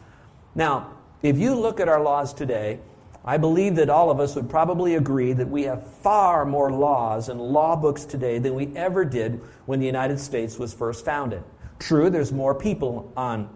Now, 0.54 0.94
if 1.22 1.38
you 1.38 1.54
look 1.54 1.78
at 1.78 1.88
our 1.88 2.02
laws 2.02 2.32
today, 2.32 2.80
I 3.24 3.38
believe 3.38 3.76
that 3.76 3.88
all 3.88 4.10
of 4.10 4.20
us 4.20 4.34
would 4.34 4.50
probably 4.50 4.94
agree 4.96 5.32
that 5.32 5.48
we 5.48 5.62
have 5.62 5.86
far 5.98 6.44
more 6.44 6.70
laws 6.70 7.28
and 7.28 7.40
law 7.40 7.74
books 7.74 8.04
today 8.04 8.38
than 8.38 8.54
we 8.54 8.74
ever 8.76 9.04
did 9.04 9.40
when 9.64 9.80
the 9.80 9.86
United 9.86 10.20
States 10.20 10.58
was 10.58 10.74
first 10.74 11.04
founded. 11.04 11.42
True, 11.78 12.10
there's 12.10 12.32
more 12.32 12.54
people 12.54 13.12
on, 13.16 13.54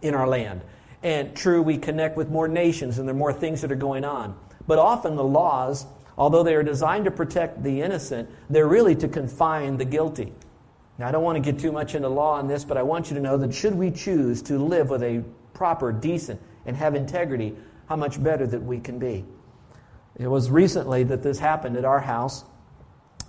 in 0.00 0.14
our 0.14 0.26
land. 0.26 0.62
And 1.02 1.36
true, 1.36 1.60
we 1.62 1.76
connect 1.76 2.16
with 2.16 2.30
more 2.30 2.48
nations 2.48 2.98
and 2.98 3.06
there 3.06 3.14
are 3.14 3.18
more 3.18 3.32
things 3.32 3.60
that 3.60 3.70
are 3.70 3.76
going 3.76 4.04
on. 4.04 4.38
But 4.70 4.78
often 4.78 5.16
the 5.16 5.24
laws, 5.24 5.84
although 6.16 6.44
they 6.44 6.54
are 6.54 6.62
designed 6.62 7.06
to 7.06 7.10
protect 7.10 7.64
the 7.64 7.82
innocent, 7.82 8.30
they're 8.48 8.68
really 8.68 8.94
to 8.94 9.08
confine 9.08 9.78
the 9.78 9.84
guilty. 9.84 10.32
Now, 10.96 11.08
I 11.08 11.10
don't 11.10 11.24
want 11.24 11.44
to 11.44 11.52
get 11.52 11.60
too 11.60 11.72
much 11.72 11.96
into 11.96 12.08
law 12.08 12.34
on 12.34 12.46
this, 12.46 12.64
but 12.64 12.76
I 12.76 12.84
want 12.84 13.10
you 13.10 13.16
to 13.16 13.20
know 13.20 13.36
that 13.38 13.52
should 13.52 13.74
we 13.74 13.90
choose 13.90 14.42
to 14.42 14.60
live 14.60 14.88
with 14.90 15.02
a 15.02 15.24
proper, 15.54 15.90
decent, 15.90 16.40
and 16.66 16.76
have 16.76 16.94
integrity, 16.94 17.56
how 17.88 17.96
much 17.96 18.22
better 18.22 18.46
that 18.46 18.62
we 18.62 18.78
can 18.78 19.00
be. 19.00 19.24
It 20.16 20.28
was 20.28 20.52
recently 20.52 21.02
that 21.02 21.24
this 21.24 21.40
happened 21.40 21.76
at 21.76 21.84
our 21.84 21.98
house. 21.98 22.44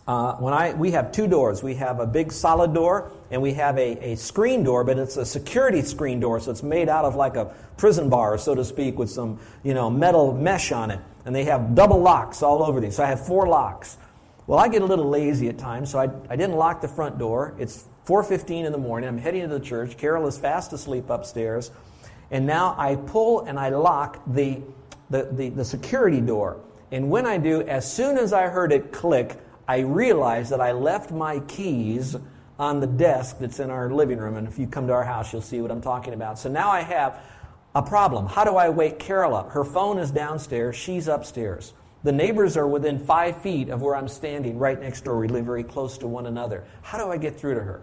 Uh, 0.08 0.36
when 0.36 0.54
I, 0.54 0.74
we 0.74 0.92
have 0.92 1.12
two 1.12 1.26
doors. 1.26 1.64
We 1.64 1.74
have 1.76 2.00
a 2.00 2.06
big 2.06 2.32
solid 2.32 2.72
door 2.76 3.12
and 3.32 3.42
we 3.42 3.54
have 3.54 3.80
a, 3.80 4.12
a 4.12 4.16
screen 4.16 4.64
door, 4.64 4.84
but 4.84 5.00
it's 5.00 5.18
a 5.18 5.26
security 5.26 5.82
screen 5.82 6.20
door, 6.20 6.40
so 6.40 6.52
it's 6.52 6.62
made 6.62 6.88
out 6.88 7.04
of 7.04 7.16
like 7.16 7.36
a 7.36 7.46
prison 7.78 8.10
bar, 8.10 8.38
so 8.38 8.54
to 8.54 8.64
speak, 8.64 9.00
with 9.00 9.10
some 9.10 9.40
you 9.64 9.74
know 9.74 9.90
metal 9.90 10.34
mesh 10.34 10.72
on 10.72 10.92
it 10.92 11.00
and 11.26 11.36
they 11.36 11.44
have 11.46 11.76
double 11.76 12.00
locks 12.00 12.42
all 12.42 12.64
over 12.64 12.80
these. 12.80 12.96
So 12.96 13.04
I 13.04 13.08
have 13.08 13.26
four 13.26 13.48
locks. 13.48 13.98
Well, 14.48 14.60
I 14.60 14.68
get 14.68 14.82
a 14.82 14.86
little 14.86 15.10
lazy 15.10 15.50
at 15.50 15.58
times, 15.58 15.92
so 15.92 16.00
I, 16.00 16.10
I 16.30 16.36
didn't 16.36 16.56
lock 16.56 16.82
the 16.82 16.88
front 16.88 17.18
door. 17.18 17.56
It's 17.58 17.86
4.15 18.06 18.66
in 18.66 18.72
the 18.72 18.78
morning. 18.78 19.08
I'm 19.08 19.18
heading 19.18 19.42
to 19.44 19.48
the 19.48 19.60
church. 19.60 19.98
Carol 19.98 20.28
is 20.28 20.38
fast 20.38 20.74
asleep 20.74 21.10
upstairs. 21.10 21.72
And 22.32 22.46
now 22.46 22.76
I 22.78 22.96
pull 22.96 23.42
and 23.42 23.60
I 23.60 23.70
lock 23.70 24.22
the, 24.26 24.62
the, 25.10 25.30
the, 25.32 25.50
the 25.50 25.66
security 25.66 26.22
door. 26.22 26.60
And 26.92 27.10
when 27.10 27.26
I 27.26 27.38
do, 27.38 27.62
as 27.62 27.92
soon 27.92 28.18
as 28.18 28.34
I 28.34 28.48
heard 28.48 28.72
it 28.72 28.92
click, 28.92 29.38
I 29.68 29.80
realized 29.80 30.52
that 30.52 30.60
I 30.60 30.72
left 30.72 31.12
my 31.12 31.40
keys 31.42 32.18
on 32.60 32.80
the 32.80 32.88
desk 32.88 33.40
that's 33.40 33.60
in 33.60 33.70
our 33.70 33.90
living 33.90 34.18
room. 34.18 34.36
And 34.36 34.48
if 34.48 34.60
you 34.60 34.68
come 34.68 34.88
to 34.88 34.94
our 34.94 35.04
house, 35.04 35.32
you'll 35.32 35.42
see 35.42 35.62
what 35.62 35.72
I'm 35.72 35.82
talking 35.82 36.14
about. 36.14 36.40
So 36.40 36.50
now 36.50 36.70
I 36.70 36.82
have 36.82 37.24
a 37.74 37.82
problem. 37.82 38.28
How 38.28 38.44
do 38.44 38.58
I 38.58 38.70
wake 38.70 39.00
Carol 39.00 39.34
up? 39.34 39.52
Her 39.52 39.64
phone 39.64 39.98
is 39.98 40.12
downstairs, 40.12 40.76
she's 40.76 41.08
upstairs. 41.08 41.74
The 42.04 42.12
neighbors 42.12 42.58
are 42.58 42.68
within 42.68 43.00
five 43.00 43.42
feet 43.42 43.70
of 43.70 43.82
where 43.82 43.96
I'm 43.96 44.08
standing, 44.08 44.58
right 44.58 44.80
next 44.80 45.04
door. 45.04 45.20
We 45.20 45.28
live 45.28 45.46
very 45.46 45.64
close 45.64 45.98
to 46.00 46.08
one 46.08 46.26
another. 46.26 46.66
How 46.82 46.98
do 46.98 47.12
I 47.12 47.18
get 47.18 47.40
through 47.40 47.54
to 47.56 47.62
her? 47.62 47.82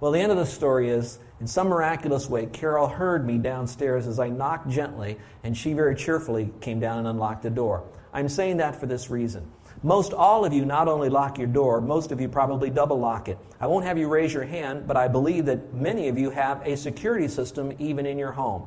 Well, 0.00 0.12
the 0.12 0.20
end 0.20 0.30
of 0.30 0.38
the 0.38 0.46
story 0.46 0.88
is, 0.88 1.18
in 1.40 1.46
some 1.46 1.68
miraculous 1.68 2.30
way, 2.30 2.46
Carol 2.46 2.86
heard 2.86 3.26
me 3.26 3.38
downstairs 3.38 4.06
as 4.06 4.18
I 4.18 4.28
knocked 4.28 4.68
gently, 4.68 5.18
and 5.42 5.56
she 5.56 5.72
very 5.72 5.96
cheerfully 5.96 6.52
came 6.60 6.80
down 6.80 6.98
and 6.98 7.08
unlocked 7.08 7.42
the 7.42 7.50
door. 7.50 7.84
I'm 8.12 8.28
saying 8.28 8.58
that 8.58 8.78
for 8.78 8.86
this 8.86 9.10
reason. 9.10 9.50
Most 9.82 10.12
all 10.12 10.44
of 10.44 10.52
you 10.52 10.64
not 10.64 10.88
only 10.88 11.08
lock 11.08 11.36
your 11.36 11.46
door, 11.48 11.80
most 11.80 12.12
of 12.12 12.20
you 12.20 12.28
probably 12.28 12.70
double 12.70 12.98
lock 12.98 13.28
it. 13.28 13.38
I 13.60 13.66
won't 13.66 13.84
have 13.84 13.98
you 13.98 14.08
raise 14.08 14.32
your 14.32 14.44
hand, 14.44 14.86
but 14.86 14.96
I 14.96 15.08
believe 15.08 15.44
that 15.46 15.74
many 15.74 16.08
of 16.08 16.16
you 16.16 16.30
have 16.30 16.62
a 16.64 16.76
security 16.76 17.28
system 17.28 17.72
even 17.78 18.06
in 18.06 18.16
your 18.16 18.32
home. 18.32 18.66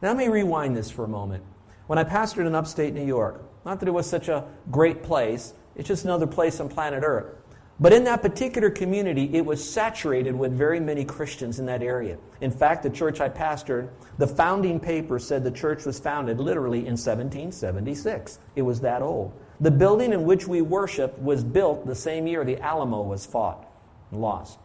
Now, 0.00 0.08
let 0.08 0.16
me 0.16 0.28
rewind 0.28 0.76
this 0.76 0.90
for 0.90 1.04
a 1.04 1.08
moment. 1.08 1.42
When 1.88 1.98
I 1.98 2.04
pastored 2.04 2.46
in 2.46 2.54
upstate 2.54 2.94
New 2.94 3.04
York, 3.04 3.42
not 3.64 3.80
that 3.80 3.88
it 3.88 3.92
was 3.92 4.08
such 4.08 4.28
a 4.28 4.44
great 4.70 5.02
place, 5.02 5.54
it's 5.74 5.88
just 5.88 6.04
another 6.04 6.26
place 6.26 6.60
on 6.60 6.68
planet 6.68 7.02
Earth. 7.04 7.34
But 7.80 7.92
in 7.92 8.04
that 8.04 8.22
particular 8.22 8.70
community, 8.70 9.30
it 9.34 9.44
was 9.44 9.68
saturated 9.68 10.34
with 10.34 10.52
very 10.52 10.80
many 10.80 11.04
Christians 11.04 11.60
in 11.60 11.66
that 11.66 11.82
area. 11.82 12.18
In 12.40 12.50
fact, 12.50 12.82
the 12.82 12.90
church 12.90 13.20
I 13.20 13.28
pastored, 13.28 13.88
the 14.18 14.26
founding 14.26 14.80
paper 14.80 15.18
said 15.18 15.44
the 15.44 15.50
church 15.50 15.84
was 15.84 16.00
founded 16.00 16.38
literally 16.40 16.80
in 16.80 16.96
1776. 16.96 18.38
It 18.56 18.62
was 18.62 18.80
that 18.80 19.02
old. 19.02 19.32
The 19.60 19.70
building 19.70 20.12
in 20.12 20.24
which 20.24 20.48
we 20.48 20.60
worship 20.60 21.18
was 21.18 21.44
built 21.44 21.86
the 21.86 21.94
same 21.94 22.26
year 22.26 22.44
the 22.44 22.60
Alamo 22.60 23.02
was 23.02 23.26
fought 23.26 23.68
and 24.10 24.20
lost. 24.20 24.58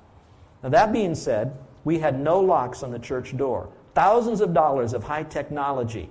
Now, 0.64 0.70
that 0.70 0.92
being 0.92 1.14
said, 1.14 1.56
we 1.84 2.00
had 2.00 2.20
no 2.20 2.40
locks 2.40 2.82
on 2.82 2.92
the 2.92 3.00
church 3.00 3.36
door 3.38 3.70
thousands 3.94 4.42
of 4.42 4.54
dollars 4.54 4.94
of 4.94 5.04
high 5.04 5.24
technology. 5.24 6.10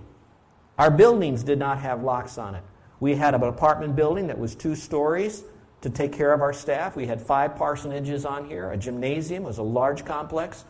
Our 0.78 0.90
buildings 0.90 1.42
did 1.42 1.58
not 1.58 1.78
have 1.78 2.02
locks 2.02 2.38
on 2.38 2.54
it. 2.54 2.62
We 3.00 3.14
had 3.14 3.34
an 3.34 3.42
apartment 3.42 3.96
building 3.96 4.28
that 4.28 4.38
was 4.38 4.54
two 4.54 4.74
stories 4.74 5.44
to 5.80 5.90
take 5.90 6.12
care 6.12 6.32
of 6.32 6.40
our 6.40 6.52
staff. 6.52 6.96
We 6.96 7.06
had 7.06 7.20
five 7.20 7.56
parsonages 7.56 8.28
on 8.28 8.48
here. 8.48 8.70
A 8.70 8.76
gymnasium 8.76 9.42
was 9.42 9.58
a 9.58 9.62
large 9.62 10.04
complex. 10.04 10.64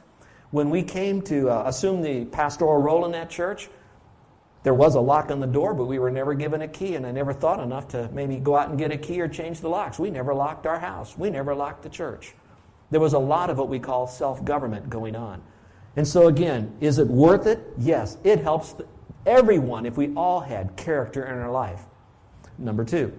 When 0.51 0.71
we 0.71 0.83
came 0.83 1.23
to 1.23 1.51
uh, 1.51 1.65
assume 1.67 2.03
the 2.03 2.25
pastoral 2.27 2.81
role 2.81 3.05
in 3.05 3.13
that 3.13 3.31
church, 3.31 3.69
there 4.63 4.75
was 4.75 4.95
a 4.95 5.01
lock 5.01 5.31
on 5.31 5.41
the 5.41 5.47
door, 5.47 5.75
but 5.75 5.87
we 5.87 5.99
were 5.99 6.11
never 6.11 6.35
given 6.35 6.63
a 6.63 6.69
key, 6.69 6.95
and 6.95 7.05
I 7.05 7.11
never 7.11 7.33
thought 7.33 7.61
enough 7.61 7.89
to 7.89 8.09
maybe 8.13 8.37
go 8.37 8.57
out 8.57 8.69
and 8.69 8.79
get 8.79 8.93
a 8.93 8.97
key 8.97 9.21
or 9.21 9.29
change 9.29 9.61
the 9.61 9.69
locks. 9.69 9.99
We 9.99 10.11
never 10.11 10.35
locked 10.35 10.67
our 10.67 10.79
house. 10.79 11.19
We 11.19 11.31
never 11.31 11.55
locked 11.55 11.83
the 11.83 11.89
church. 11.89 12.35
There 12.91 13.01
was 13.01 13.13
a 13.13 13.19
lot 13.19 13.51
of 13.51 13.59
what 13.59 13.69
we 13.69 13.79
call 13.79 14.07
self 14.07 14.45
government 14.45 14.89
going 14.89 15.17
on. 15.17 15.43
And 15.97 16.07
so, 16.09 16.29
again, 16.29 16.75
is 16.81 16.99
it 16.99 17.07
worth 17.07 17.47
it? 17.47 17.61
Yes, 17.79 18.17
it 18.25 18.41
helps 18.41 18.75
everyone 19.27 19.87
if 19.87 19.97
we 19.97 20.15
all 20.15 20.41
had 20.41 20.77
character 20.77 21.25
in 21.25 21.39
our 21.39 21.51
life. 21.51 21.83
Number 22.59 22.85
two, 22.85 23.13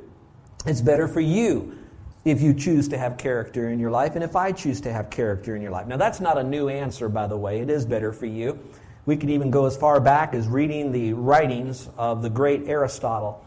it's 0.66 0.82
better 0.82 1.08
for 1.08 1.20
you 1.20 1.78
if 2.26 2.42
you 2.42 2.54
choose 2.54 2.88
to 2.88 2.98
have 2.98 3.18
character 3.18 3.70
in 3.70 3.80
your 3.80 3.92
life 3.92 4.16
and 4.16 4.24
if 4.24 4.36
I 4.36 4.52
choose 4.52 4.80
to 4.82 4.94
have 4.94 5.10
character 5.10 5.56
in 5.56 5.62
your 5.62 5.72
life. 5.72 5.88
Now, 5.88 5.98
that's 5.98 6.20
not 6.20 6.38
a 6.38 6.44
new 6.44 6.70
answer, 6.70 7.10
by 7.10 7.28
the 7.28 7.38
way. 7.38 7.60
It 7.60 7.70
is 7.70 7.86
better 7.86 8.14
for 8.14 8.26
you. 8.26 8.60
We 9.06 9.18
could 9.18 9.30
even 9.30 9.52
go 9.52 9.66
as 9.66 9.76
far 9.76 10.00
back 10.00 10.34
as 10.34 10.48
reading 10.48 10.92
the 10.92 11.14
writings 11.14 11.90
of 11.98 12.22
the 12.22 12.30
great 12.30 12.68
Aristotle. 12.68 13.46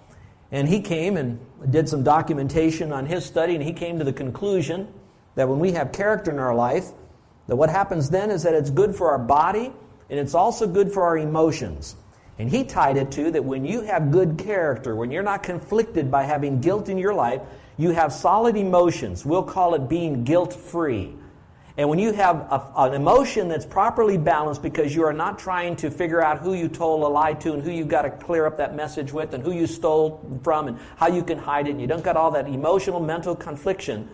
And 0.52 0.68
he 0.68 0.80
came 0.80 1.16
and 1.16 1.40
did 1.70 1.88
some 1.88 2.02
documentation 2.02 2.92
on 2.92 3.06
his 3.06 3.24
study, 3.24 3.54
and 3.54 3.64
he 3.64 3.72
came 3.72 3.98
to 3.98 4.04
the 4.04 4.12
conclusion 4.12 4.92
that 5.34 5.48
when 5.48 5.58
we 5.58 5.72
have 5.72 5.92
character 5.92 6.30
in 6.30 6.38
our 6.38 6.54
life, 6.54 6.90
that 7.46 7.56
what 7.56 7.70
happens 7.70 8.10
then 8.10 8.30
is 8.30 8.42
that 8.42 8.54
it's 8.54 8.70
good 8.70 8.94
for 8.94 9.10
our 9.10 9.18
body 9.18 9.72
and 10.10 10.18
it's 10.18 10.34
also 10.34 10.66
good 10.66 10.92
for 10.92 11.02
our 11.02 11.18
emotions. 11.18 11.96
And 12.38 12.50
he 12.50 12.64
tied 12.64 12.96
it 12.96 13.10
to 13.12 13.30
that 13.30 13.44
when 13.44 13.64
you 13.64 13.80
have 13.82 14.10
good 14.10 14.36
character, 14.38 14.94
when 14.94 15.10
you're 15.10 15.22
not 15.22 15.42
conflicted 15.42 16.10
by 16.10 16.24
having 16.24 16.60
guilt 16.60 16.88
in 16.88 16.98
your 16.98 17.14
life, 17.14 17.40
you 17.78 17.90
have 17.90 18.12
solid 18.12 18.56
emotions. 18.56 19.24
We'll 19.24 19.42
call 19.42 19.74
it 19.74 19.88
being 19.88 20.24
guilt 20.24 20.52
free. 20.52 21.14
And 21.78 21.90
when 21.90 21.98
you 21.98 22.12
have 22.12 22.36
a, 22.50 22.72
an 22.76 22.94
emotion 22.94 23.48
that's 23.48 23.66
properly 23.66 24.16
balanced 24.16 24.62
because 24.62 24.94
you 24.94 25.04
are 25.04 25.12
not 25.12 25.38
trying 25.38 25.76
to 25.76 25.90
figure 25.90 26.22
out 26.22 26.38
who 26.38 26.54
you 26.54 26.68
told 26.68 27.02
a 27.02 27.06
lie 27.06 27.34
to 27.34 27.52
and 27.52 27.62
who 27.62 27.70
you've 27.70 27.88
got 27.88 28.02
to 28.02 28.10
clear 28.10 28.46
up 28.46 28.56
that 28.56 28.74
message 28.74 29.12
with 29.12 29.34
and 29.34 29.42
who 29.42 29.52
you 29.52 29.66
stole 29.66 30.40
from 30.42 30.68
and 30.68 30.78
how 30.96 31.08
you 31.08 31.22
can 31.22 31.36
hide 31.36 31.66
it, 31.66 31.72
and 31.72 31.80
you 31.80 31.86
don't 31.86 32.04
got 32.04 32.16
all 32.16 32.30
that 32.30 32.46
emotional, 32.46 32.98
mental 32.98 33.36
confliction, 33.36 34.08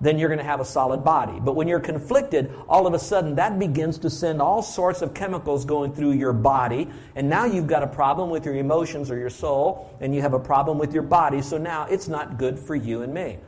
then 0.00 0.18
you're 0.18 0.28
going 0.28 0.38
to 0.38 0.44
have 0.44 0.60
a 0.60 0.64
solid 0.64 1.04
body. 1.04 1.38
But 1.40 1.56
when 1.56 1.68
you're 1.68 1.80
conflicted, 1.80 2.54
all 2.68 2.86
of 2.86 2.94
a 2.94 2.98
sudden 2.98 3.34
that 3.34 3.58
begins 3.58 3.98
to 3.98 4.10
send 4.10 4.40
all 4.40 4.62
sorts 4.62 5.02
of 5.02 5.12
chemicals 5.12 5.64
going 5.64 5.94
through 5.94 6.12
your 6.12 6.32
body. 6.32 6.88
And 7.14 7.28
now 7.28 7.44
you've 7.44 7.66
got 7.66 7.82
a 7.82 7.86
problem 7.86 8.30
with 8.30 8.46
your 8.46 8.54
emotions 8.54 9.10
or 9.10 9.18
your 9.18 9.30
soul, 9.30 9.94
and 10.00 10.14
you 10.14 10.22
have 10.22 10.32
a 10.32 10.40
problem 10.40 10.78
with 10.78 10.94
your 10.94 11.02
body. 11.02 11.42
So 11.42 11.58
now 11.58 11.84
it's 11.84 12.08
not 12.08 12.38
good 12.38 12.58
for 12.58 12.74
you 12.74 13.02
and 13.02 13.12
me. 13.12 13.38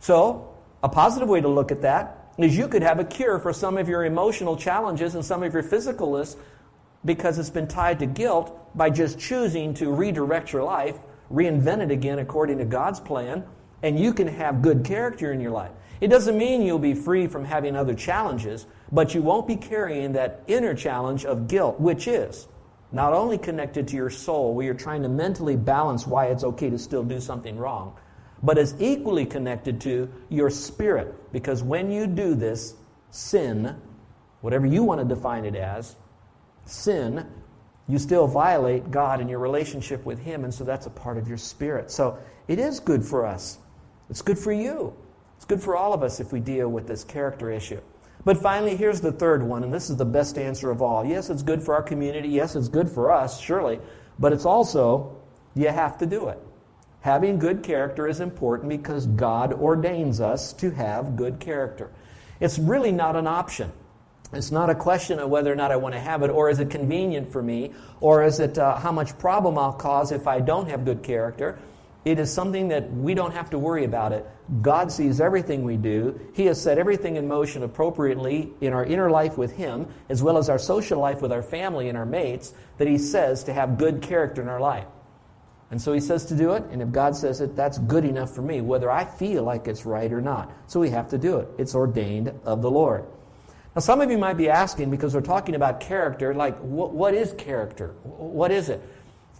So, 0.00 0.54
a 0.82 0.88
positive 0.88 1.28
way 1.28 1.40
to 1.40 1.48
look 1.48 1.72
at 1.72 1.82
that 1.82 2.32
is 2.38 2.56
you 2.56 2.68
could 2.68 2.82
have 2.82 2.98
a 2.98 3.04
cure 3.04 3.38
for 3.38 3.52
some 3.52 3.78
of 3.78 3.88
your 3.88 4.04
emotional 4.04 4.56
challenges 4.56 5.14
and 5.14 5.24
some 5.24 5.42
of 5.42 5.52
your 5.52 5.62
physicalness 5.62 6.36
because 7.04 7.38
it's 7.38 7.50
been 7.50 7.66
tied 7.66 7.98
to 7.98 8.06
guilt 8.06 8.76
by 8.76 8.90
just 8.90 9.18
choosing 9.18 9.72
to 9.74 9.90
redirect 9.90 10.52
your 10.52 10.62
life, 10.62 10.96
reinvent 11.32 11.82
it 11.82 11.90
again 11.90 12.18
according 12.18 12.58
to 12.58 12.64
God's 12.64 13.00
plan 13.00 13.44
and 13.82 13.98
you 13.98 14.12
can 14.12 14.26
have 14.26 14.62
good 14.62 14.84
character 14.84 15.32
in 15.32 15.40
your 15.40 15.50
life. 15.50 15.72
It 16.00 16.08
doesn't 16.08 16.36
mean 16.36 16.62
you'll 16.62 16.78
be 16.78 16.94
free 16.94 17.26
from 17.26 17.44
having 17.44 17.76
other 17.76 17.94
challenges, 17.94 18.66
but 18.92 19.14
you 19.14 19.22
won't 19.22 19.46
be 19.46 19.56
carrying 19.56 20.12
that 20.12 20.42
inner 20.46 20.74
challenge 20.74 21.24
of 21.24 21.48
guilt, 21.48 21.80
which 21.80 22.06
is 22.06 22.48
not 22.92 23.12
only 23.12 23.38
connected 23.38 23.88
to 23.88 23.96
your 23.96 24.10
soul, 24.10 24.54
where 24.54 24.64
you're 24.64 24.74
trying 24.74 25.02
to 25.02 25.08
mentally 25.08 25.56
balance 25.56 26.06
why 26.06 26.26
it's 26.26 26.44
okay 26.44 26.70
to 26.70 26.78
still 26.78 27.02
do 27.02 27.20
something 27.20 27.56
wrong, 27.56 27.96
but 28.42 28.58
is 28.58 28.74
equally 28.78 29.26
connected 29.26 29.80
to 29.80 30.10
your 30.28 30.50
spirit. 30.50 31.14
Because 31.32 31.62
when 31.62 31.90
you 31.90 32.06
do 32.06 32.34
this, 32.34 32.74
sin, 33.10 33.76
whatever 34.40 34.66
you 34.66 34.82
want 34.82 35.00
to 35.00 35.06
define 35.06 35.44
it 35.44 35.56
as, 35.56 35.96
sin, 36.64 37.26
you 37.88 37.98
still 37.98 38.26
violate 38.26 38.90
God 38.90 39.20
and 39.20 39.30
your 39.30 39.38
relationship 39.38 40.04
with 40.04 40.18
Him, 40.18 40.44
and 40.44 40.52
so 40.52 40.64
that's 40.64 40.86
a 40.86 40.90
part 40.90 41.18
of 41.18 41.28
your 41.28 41.38
spirit. 41.38 41.90
So 41.90 42.18
it 42.48 42.58
is 42.58 42.80
good 42.80 43.04
for 43.04 43.26
us. 43.26 43.58
It's 44.10 44.22
good 44.22 44.38
for 44.38 44.52
you. 44.52 44.94
It's 45.36 45.44
good 45.44 45.62
for 45.62 45.76
all 45.76 45.92
of 45.92 46.02
us 46.02 46.20
if 46.20 46.32
we 46.32 46.40
deal 46.40 46.68
with 46.68 46.86
this 46.86 47.04
character 47.04 47.50
issue. 47.50 47.80
But 48.24 48.38
finally, 48.38 48.76
here's 48.76 49.00
the 49.00 49.12
third 49.12 49.42
one, 49.42 49.62
and 49.62 49.72
this 49.72 49.88
is 49.88 49.96
the 49.96 50.04
best 50.04 50.38
answer 50.38 50.70
of 50.70 50.82
all. 50.82 51.04
Yes, 51.04 51.30
it's 51.30 51.42
good 51.42 51.62
for 51.62 51.74
our 51.74 51.82
community. 51.82 52.28
Yes, 52.28 52.56
it's 52.56 52.68
good 52.68 52.90
for 52.90 53.12
us, 53.12 53.40
surely. 53.40 53.78
But 54.18 54.32
it's 54.32 54.44
also, 54.44 55.16
you 55.54 55.68
have 55.68 55.98
to 55.98 56.06
do 56.06 56.28
it. 56.28 56.38
Having 57.02 57.38
good 57.38 57.62
character 57.62 58.08
is 58.08 58.18
important 58.18 58.68
because 58.68 59.06
God 59.06 59.52
ordains 59.52 60.20
us 60.20 60.52
to 60.54 60.70
have 60.70 61.14
good 61.14 61.38
character. 61.38 61.92
It's 62.40 62.58
really 62.58 62.90
not 62.90 63.14
an 63.14 63.28
option. 63.28 63.70
It's 64.32 64.50
not 64.50 64.70
a 64.70 64.74
question 64.74 65.20
of 65.20 65.30
whether 65.30 65.52
or 65.52 65.56
not 65.56 65.70
I 65.70 65.76
want 65.76 65.94
to 65.94 66.00
have 66.00 66.24
it, 66.24 66.30
or 66.30 66.50
is 66.50 66.58
it 66.58 66.68
convenient 66.68 67.30
for 67.30 67.42
me, 67.42 67.72
or 68.00 68.24
is 68.24 68.40
it 68.40 68.58
uh, 68.58 68.76
how 68.76 68.90
much 68.90 69.16
problem 69.18 69.56
I'll 69.56 69.72
cause 69.72 70.10
if 70.10 70.26
I 70.26 70.40
don't 70.40 70.68
have 70.68 70.84
good 70.84 71.04
character. 71.04 71.60
It 72.06 72.20
is 72.20 72.32
something 72.32 72.68
that 72.68 72.88
we 72.92 73.14
don't 73.14 73.32
have 73.32 73.50
to 73.50 73.58
worry 73.58 73.82
about 73.82 74.12
it. 74.12 74.24
God 74.62 74.92
sees 74.92 75.20
everything 75.20 75.64
we 75.64 75.76
do. 75.76 76.20
He 76.34 76.46
has 76.46 76.62
set 76.62 76.78
everything 76.78 77.16
in 77.16 77.26
motion 77.26 77.64
appropriately 77.64 78.52
in 78.60 78.72
our 78.72 78.84
inner 78.84 79.10
life 79.10 79.36
with 79.36 79.50
Him, 79.56 79.88
as 80.08 80.22
well 80.22 80.38
as 80.38 80.48
our 80.48 80.56
social 80.58 81.00
life 81.00 81.20
with 81.20 81.32
our 81.32 81.42
family 81.42 81.88
and 81.88 81.98
our 81.98 82.06
mates, 82.06 82.54
that 82.78 82.86
He 82.86 82.96
says 82.96 83.42
to 83.42 83.52
have 83.52 83.76
good 83.76 84.02
character 84.02 84.40
in 84.40 84.46
our 84.46 84.60
life. 84.60 84.86
And 85.72 85.82
so 85.82 85.92
He 85.92 85.98
says 85.98 86.24
to 86.26 86.36
do 86.36 86.52
it, 86.52 86.62
and 86.70 86.80
if 86.80 86.92
God 86.92 87.16
says 87.16 87.40
it, 87.40 87.56
that's 87.56 87.78
good 87.78 88.04
enough 88.04 88.32
for 88.32 88.42
me, 88.42 88.60
whether 88.60 88.88
I 88.88 89.04
feel 89.04 89.42
like 89.42 89.66
it's 89.66 89.84
right 89.84 90.12
or 90.12 90.20
not. 90.20 90.52
So 90.68 90.78
we 90.78 90.90
have 90.90 91.08
to 91.08 91.18
do 91.18 91.38
it. 91.38 91.48
It's 91.58 91.74
ordained 91.74 92.32
of 92.44 92.62
the 92.62 92.70
Lord. 92.70 93.04
Now, 93.74 93.80
some 93.80 94.00
of 94.00 94.12
you 94.12 94.16
might 94.16 94.38
be 94.38 94.48
asking, 94.48 94.90
because 94.90 95.12
we're 95.12 95.22
talking 95.22 95.56
about 95.56 95.80
character, 95.80 96.32
like, 96.32 96.56
what, 96.60 96.92
what 96.92 97.14
is 97.14 97.32
character? 97.32 97.96
What 98.04 98.52
is 98.52 98.68
it? 98.68 98.80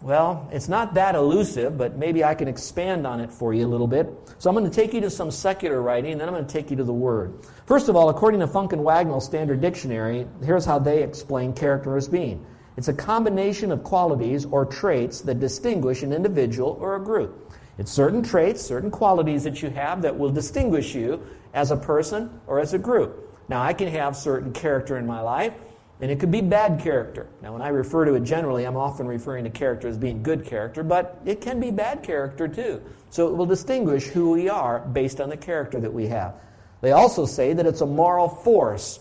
Well, 0.02 0.48
it's 0.52 0.68
not 0.68 0.94
that 0.94 1.14
elusive, 1.14 1.78
but 1.78 1.96
maybe 1.96 2.22
I 2.22 2.34
can 2.34 2.48
expand 2.48 3.06
on 3.06 3.18
it 3.18 3.32
for 3.32 3.54
you 3.54 3.66
a 3.66 3.68
little 3.68 3.86
bit. 3.86 4.12
So 4.38 4.50
I'm 4.50 4.56
going 4.56 4.68
to 4.68 4.74
take 4.74 4.92
you 4.92 5.00
to 5.00 5.10
some 5.10 5.30
secular 5.30 5.80
writing, 5.80 6.12
and 6.12 6.20
then 6.20 6.28
I'm 6.28 6.34
going 6.34 6.46
to 6.46 6.52
take 6.52 6.70
you 6.70 6.76
to 6.76 6.84
the 6.84 6.92
Word. 6.92 7.40
First 7.66 7.88
of 7.88 7.96
all, 7.96 8.10
according 8.10 8.40
to 8.40 8.46
Funk 8.46 8.72
and 8.72 8.84
Wagnall 8.84 9.20
Standard 9.20 9.60
Dictionary, 9.60 10.26
here's 10.44 10.64
how 10.64 10.78
they 10.78 11.02
explain 11.02 11.52
character 11.54 11.96
as 11.96 12.08
being. 12.08 12.44
It's 12.76 12.88
a 12.88 12.92
combination 12.92 13.72
of 13.72 13.82
qualities 13.82 14.44
or 14.44 14.66
traits 14.66 15.22
that 15.22 15.40
distinguish 15.40 16.02
an 16.02 16.12
individual 16.12 16.76
or 16.78 16.96
a 16.96 17.00
group. 17.02 17.54
It's 17.78 17.90
certain 17.90 18.22
traits, 18.22 18.60
certain 18.60 18.90
qualities 18.90 19.44
that 19.44 19.62
you 19.62 19.70
have 19.70 20.02
that 20.02 20.16
will 20.16 20.30
distinguish 20.30 20.94
you 20.94 21.26
as 21.54 21.70
a 21.70 21.76
person 21.76 22.38
or 22.46 22.60
as 22.60 22.74
a 22.74 22.78
group. 22.78 23.34
Now, 23.48 23.62
I 23.62 23.72
can 23.72 23.88
have 23.88 24.14
certain 24.14 24.52
character 24.52 24.98
in 24.98 25.06
my 25.06 25.20
life, 25.20 25.54
and 26.00 26.10
it 26.10 26.20
could 26.20 26.30
be 26.30 26.42
bad 26.42 26.80
character. 26.80 27.26
Now, 27.42 27.52
when 27.52 27.62
I 27.62 27.68
refer 27.68 28.04
to 28.04 28.14
it 28.14 28.24
generally, 28.24 28.64
I'm 28.64 28.76
often 28.76 29.06
referring 29.06 29.44
to 29.44 29.50
character 29.50 29.88
as 29.88 29.96
being 29.96 30.22
good 30.22 30.44
character, 30.44 30.82
but 30.82 31.20
it 31.24 31.40
can 31.40 31.58
be 31.58 31.70
bad 31.70 32.02
character 32.02 32.46
too. 32.46 32.82
So 33.10 33.28
it 33.28 33.34
will 33.34 33.46
distinguish 33.46 34.06
who 34.06 34.30
we 34.32 34.48
are 34.48 34.80
based 34.80 35.20
on 35.20 35.30
the 35.30 35.36
character 35.36 35.80
that 35.80 35.92
we 35.92 36.06
have. 36.08 36.34
They 36.82 36.92
also 36.92 37.24
say 37.24 37.54
that 37.54 37.66
it's 37.66 37.80
a 37.80 37.86
moral 37.86 38.28
force, 38.28 39.00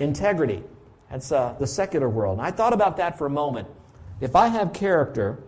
integrity. 0.00 0.62
That's 1.10 1.30
uh, 1.30 1.54
the 1.58 1.66
secular 1.66 2.08
world. 2.08 2.38
And 2.38 2.46
I 2.46 2.50
thought 2.50 2.72
about 2.72 2.96
that 2.96 3.18
for 3.18 3.26
a 3.26 3.30
moment. 3.30 3.68
If 4.20 4.34
I 4.34 4.48
have 4.48 4.72
character, 4.72 5.38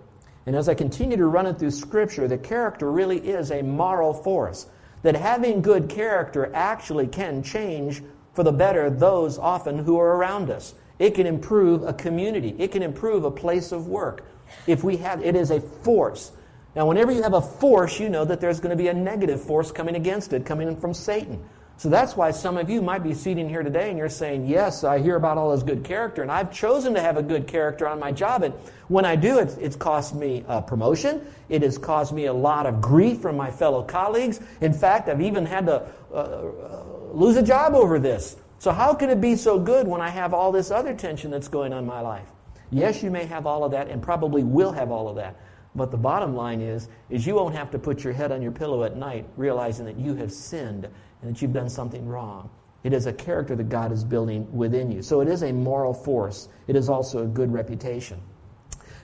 and 0.44 0.54
as 0.54 0.68
I 0.68 0.74
continue 0.74 1.16
to 1.16 1.26
run 1.26 1.46
it 1.46 1.58
through 1.58 1.70
Scripture, 1.70 2.28
the 2.28 2.36
character 2.36 2.92
really 2.92 3.18
is 3.18 3.50
a 3.50 3.62
moral 3.62 4.12
force 4.12 4.66
that 5.02 5.16
having 5.16 5.62
good 5.62 5.88
character 5.88 6.50
actually 6.54 7.06
can 7.06 7.42
change 7.42 8.02
for 8.38 8.44
the 8.44 8.52
better 8.52 8.88
those 8.88 9.36
often 9.36 9.78
who 9.78 9.98
are 9.98 10.14
around 10.14 10.48
us. 10.48 10.72
It 11.00 11.16
can 11.16 11.26
improve 11.26 11.82
a 11.82 11.92
community. 11.92 12.54
It 12.56 12.70
can 12.70 12.84
improve 12.84 13.24
a 13.24 13.32
place 13.32 13.72
of 13.72 13.88
work. 13.88 14.24
If 14.68 14.84
we 14.84 14.96
have, 14.98 15.20
it 15.24 15.34
is 15.34 15.50
a 15.50 15.60
force. 15.60 16.30
Now, 16.76 16.86
whenever 16.86 17.10
you 17.10 17.24
have 17.24 17.34
a 17.34 17.40
force, 17.40 17.98
you 17.98 18.08
know 18.08 18.24
that 18.24 18.40
there's 18.40 18.60
going 18.60 18.70
to 18.70 18.80
be 18.80 18.86
a 18.86 18.94
negative 18.94 19.42
force 19.42 19.72
coming 19.72 19.96
against 19.96 20.32
it, 20.32 20.46
coming 20.46 20.76
from 20.76 20.94
Satan. 20.94 21.44
So 21.78 21.88
that's 21.88 22.16
why 22.16 22.30
some 22.30 22.56
of 22.56 22.70
you 22.70 22.80
might 22.80 23.02
be 23.02 23.12
sitting 23.12 23.48
here 23.48 23.64
today 23.64 23.88
and 23.88 23.98
you're 23.98 24.08
saying, 24.08 24.46
Yes, 24.46 24.84
I 24.84 25.00
hear 25.00 25.16
about 25.16 25.36
all 25.36 25.50
this 25.50 25.64
good 25.64 25.82
character, 25.82 26.22
and 26.22 26.30
I've 26.30 26.52
chosen 26.52 26.94
to 26.94 27.00
have 27.00 27.16
a 27.16 27.22
good 27.24 27.48
character 27.48 27.88
on 27.88 27.98
my 27.98 28.12
job. 28.12 28.44
And 28.44 28.54
when 28.86 29.04
I 29.04 29.16
do, 29.16 29.40
it's, 29.40 29.54
it's 29.54 29.74
cost 29.74 30.14
me 30.14 30.44
a 30.46 30.62
promotion. 30.62 31.26
It 31.48 31.62
has 31.62 31.76
caused 31.76 32.12
me 32.12 32.26
a 32.26 32.32
lot 32.32 32.66
of 32.66 32.80
grief 32.80 33.20
from 33.20 33.36
my 33.36 33.50
fellow 33.50 33.82
colleagues. 33.82 34.38
In 34.60 34.72
fact, 34.72 35.08
I've 35.08 35.20
even 35.20 35.44
had 35.44 35.66
to 35.66 35.88
uh, 36.12 36.14
uh, 36.14 36.84
lose 37.12 37.36
a 37.36 37.42
job 37.42 37.74
over 37.74 37.98
this. 37.98 38.36
So, 38.58 38.72
how 38.72 38.94
can 38.94 39.10
it 39.10 39.20
be 39.20 39.36
so 39.36 39.58
good 39.58 39.86
when 39.86 40.00
I 40.00 40.08
have 40.08 40.34
all 40.34 40.50
this 40.50 40.70
other 40.70 40.94
tension 40.94 41.30
that's 41.30 41.48
going 41.48 41.72
on 41.72 41.80
in 41.80 41.86
my 41.86 42.00
life? 42.00 42.28
Yes, 42.70 43.02
you 43.02 43.10
may 43.10 43.24
have 43.24 43.46
all 43.46 43.64
of 43.64 43.70
that 43.72 43.88
and 43.88 44.02
probably 44.02 44.42
will 44.42 44.72
have 44.72 44.90
all 44.90 45.08
of 45.08 45.16
that. 45.16 45.40
But 45.74 45.90
the 45.90 45.96
bottom 45.96 46.34
line 46.34 46.60
is, 46.60 46.88
is 47.08 47.26
you 47.26 47.34
won't 47.34 47.54
have 47.54 47.70
to 47.70 47.78
put 47.78 48.02
your 48.02 48.12
head 48.12 48.32
on 48.32 48.42
your 48.42 48.52
pillow 48.52 48.84
at 48.84 48.96
night 48.96 49.26
realizing 49.36 49.86
that 49.86 49.96
you 49.96 50.14
have 50.16 50.32
sinned 50.32 50.88
and 51.22 51.34
that 51.34 51.40
you've 51.40 51.52
done 51.52 51.68
something 51.68 52.06
wrong. 52.06 52.50
It 52.84 52.92
is 52.92 53.06
a 53.06 53.12
character 53.12 53.56
that 53.56 53.68
God 53.68 53.92
is 53.92 54.04
building 54.04 54.50
within 54.52 54.90
you. 54.90 55.02
So 55.02 55.20
it 55.20 55.28
is 55.28 55.42
a 55.42 55.52
moral 55.52 55.94
force. 55.94 56.48
It 56.66 56.76
is 56.76 56.88
also 56.88 57.22
a 57.24 57.26
good 57.26 57.52
reputation. 57.52 58.20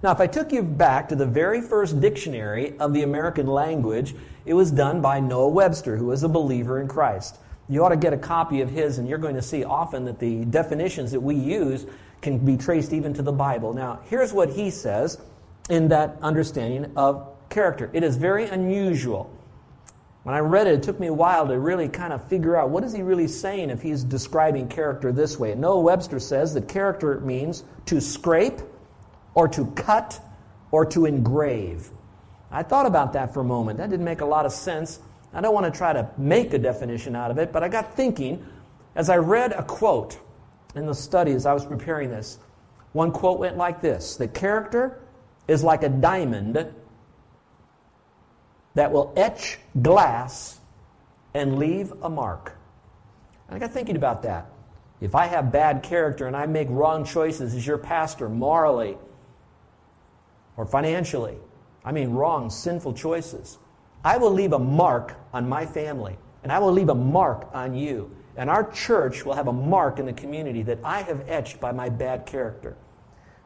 Now, 0.02 0.12
if 0.12 0.20
I 0.20 0.26
took 0.26 0.52
you 0.52 0.62
back 0.62 1.08
to 1.08 1.16
the 1.16 1.26
very 1.26 1.60
first 1.60 2.00
dictionary 2.00 2.78
of 2.78 2.92
the 2.92 3.02
American 3.02 3.46
language, 3.46 4.14
it 4.44 4.54
was 4.54 4.70
done 4.70 5.00
by 5.00 5.18
Noah 5.18 5.48
Webster, 5.48 5.96
who 5.96 6.06
was 6.06 6.22
a 6.22 6.28
believer 6.28 6.80
in 6.80 6.88
Christ. 6.88 7.38
You 7.68 7.84
ought 7.84 7.90
to 7.90 7.96
get 7.96 8.12
a 8.12 8.18
copy 8.18 8.60
of 8.60 8.70
his, 8.70 8.98
and 8.98 9.08
you're 9.08 9.18
going 9.18 9.36
to 9.36 9.42
see 9.42 9.64
often 9.64 10.04
that 10.04 10.18
the 10.18 10.44
definitions 10.44 11.12
that 11.12 11.20
we 11.20 11.34
use 11.34 11.86
can 12.20 12.38
be 12.38 12.56
traced 12.56 12.92
even 12.92 13.14
to 13.14 13.22
the 13.22 13.32
Bible. 13.32 13.72
Now, 13.72 14.00
here's 14.04 14.32
what 14.32 14.50
he 14.50 14.70
says 14.70 15.18
in 15.70 15.88
that 15.88 16.16
understanding 16.20 16.92
of 16.96 17.28
character 17.48 17.90
it 17.92 18.02
is 18.02 18.16
very 18.16 18.46
unusual 18.46 19.30
when 20.24 20.34
I 20.34 20.38
read 20.38 20.66
it, 20.66 20.74
it 20.76 20.82
took 20.82 20.98
me 20.98 21.08
a 21.08 21.12
while 21.12 21.46
to 21.46 21.58
really 21.58 21.86
kind 21.86 22.10
of 22.10 22.26
figure 22.28 22.56
out 22.56 22.70
what 22.70 22.82
is 22.82 22.94
he 22.94 23.02
really 23.02 23.28
saying 23.28 23.68
if 23.68 23.82
he's 23.82 24.02
describing 24.02 24.68
character 24.68 25.12
this 25.12 25.38
way. 25.38 25.54
Noah 25.54 25.80
Webster 25.80 26.18
says 26.18 26.54
that 26.54 26.66
character 26.66 27.20
means 27.20 27.62
to 27.86 28.00
scrape 28.00 28.58
or 29.34 29.48
to 29.48 29.66
cut 29.72 30.18
or 30.70 30.86
to 30.86 31.04
engrave. 31.04 31.90
I 32.50 32.62
thought 32.62 32.86
about 32.86 33.12
that 33.12 33.34
for 33.34 33.40
a 33.40 33.44
moment. 33.44 33.76
That 33.76 33.90
didn't 33.90 34.06
make 34.06 34.22
a 34.22 34.26
lot 34.26 34.46
of 34.46 34.52
sense. 34.52 34.98
I 35.34 35.40
don't 35.40 35.52
want 35.52 35.72
to 35.72 35.76
try 35.76 35.92
to 35.92 36.08
make 36.16 36.54
a 36.54 36.58
definition 36.58 37.16
out 37.16 37.30
of 37.30 37.38
it, 37.38 37.52
but 37.52 37.62
I 37.62 37.68
got 37.68 37.94
thinking 37.94 38.44
as 38.94 39.10
I 39.10 39.16
read 39.16 39.52
a 39.52 39.64
quote 39.64 40.18
in 40.74 40.86
the 40.86 40.94
study 40.94 41.32
as 41.32 41.44
I 41.44 41.52
was 41.52 41.66
preparing 41.66 42.10
this. 42.10 42.38
One 42.92 43.10
quote 43.10 43.40
went 43.40 43.56
like 43.56 43.80
this 43.80 44.16
The 44.16 44.28
character 44.28 45.00
is 45.48 45.64
like 45.64 45.82
a 45.82 45.88
diamond 45.88 46.72
that 48.74 48.92
will 48.92 49.12
etch 49.16 49.58
glass 49.82 50.60
and 51.34 51.58
leave 51.58 51.92
a 52.02 52.08
mark. 52.08 52.56
I 53.48 53.58
got 53.58 53.72
thinking 53.72 53.96
about 53.96 54.22
that. 54.22 54.50
If 55.00 55.14
I 55.14 55.26
have 55.26 55.52
bad 55.52 55.82
character 55.82 56.26
and 56.26 56.36
I 56.36 56.46
make 56.46 56.68
wrong 56.70 57.04
choices 57.04 57.54
as 57.54 57.66
your 57.66 57.78
pastor 57.78 58.28
morally 58.28 58.96
or 60.56 60.64
financially, 60.64 61.36
I 61.84 61.92
mean 61.92 62.12
wrong, 62.12 62.48
sinful 62.48 62.94
choices, 62.94 63.58
I 64.04 64.18
will 64.18 64.30
leave 64.30 64.52
a 64.52 64.58
mark 64.58 65.16
on 65.32 65.48
my 65.48 65.66
family 65.66 66.16
and 66.42 66.52
I 66.52 66.58
will 66.58 66.72
leave 66.72 66.90
a 66.90 66.94
mark 66.94 67.48
on 67.52 67.74
you. 67.74 68.14
And 68.36 68.50
our 68.50 68.70
church 68.70 69.24
will 69.24 69.34
have 69.34 69.48
a 69.48 69.52
mark 69.52 69.98
in 69.98 70.06
the 70.06 70.12
community 70.12 70.62
that 70.62 70.78
I 70.84 71.02
have 71.02 71.28
etched 71.28 71.60
by 71.60 71.72
my 71.72 71.88
bad 71.88 72.26
character. 72.26 72.76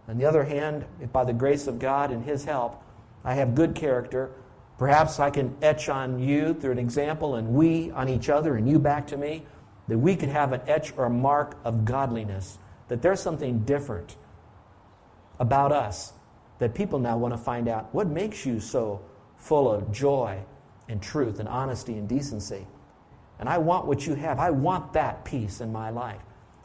On 0.08 0.16
the 0.16 0.24
other 0.24 0.44
hand, 0.44 0.84
if 1.00 1.12
by 1.12 1.24
the 1.24 1.32
grace 1.32 1.66
of 1.66 1.78
God 1.78 2.10
and 2.10 2.24
His 2.24 2.44
help, 2.44 2.82
I 3.22 3.34
have 3.34 3.54
good 3.54 3.74
character, 3.74 4.30
Perhaps 4.78 5.18
I 5.18 5.30
can 5.30 5.56
etch 5.60 5.88
on 5.88 6.20
you 6.20 6.54
through 6.54 6.70
an 6.70 6.78
example 6.78 7.34
and 7.34 7.48
we 7.48 7.90
on 7.90 8.08
each 8.08 8.28
other 8.28 8.56
and 8.56 8.68
you 8.68 8.78
back 8.78 9.08
to 9.08 9.16
me, 9.16 9.44
that 9.88 9.98
we 9.98 10.14
could 10.14 10.28
have 10.28 10.52
an 10.52 10.60
etch 10.68 10.92
or 10.96 11.06
a 11.06 11.10
mark 11.10 11.56
of 11.64 11.84
godliness, 11.84 12.58
that 12.86 13.02
there's 13.02 13.20
something 13.20 13.60
different 13.60 14.16
about 15.40 15.72
us 15.72 16.12
that 16.60 16.74
people 16.74 16.98
now 17.00 17.18
want 17.18 17.34
to 17.34 17.38
find 17.38 17.68
out 17.68 17.92
what 17.92 18.06
makes 18.06 18.46
you 18.46 18.60
so 18.60 19.00
full 19.38 19.72
of 19.72 19.90
joy 19.90 20.38
and 20.88 21.00
truth 21.00 21.40
and 21.40 21.48
honesty 21.48 21.94
and 21.94 22.08
decency. 22.08 22.66
And 23.38 23.48
I 23.48 23.58
want 23.58 23.86
what 23.86 24.06
you 24.06 24.14
have. 24.14 24.38
I 24.38 24.50
want 24.50 24.92
that 24.92 25.24
peace 25.24 25.60
in 25.60 25.72
my 25.72 25.90
life. 25.90 26.20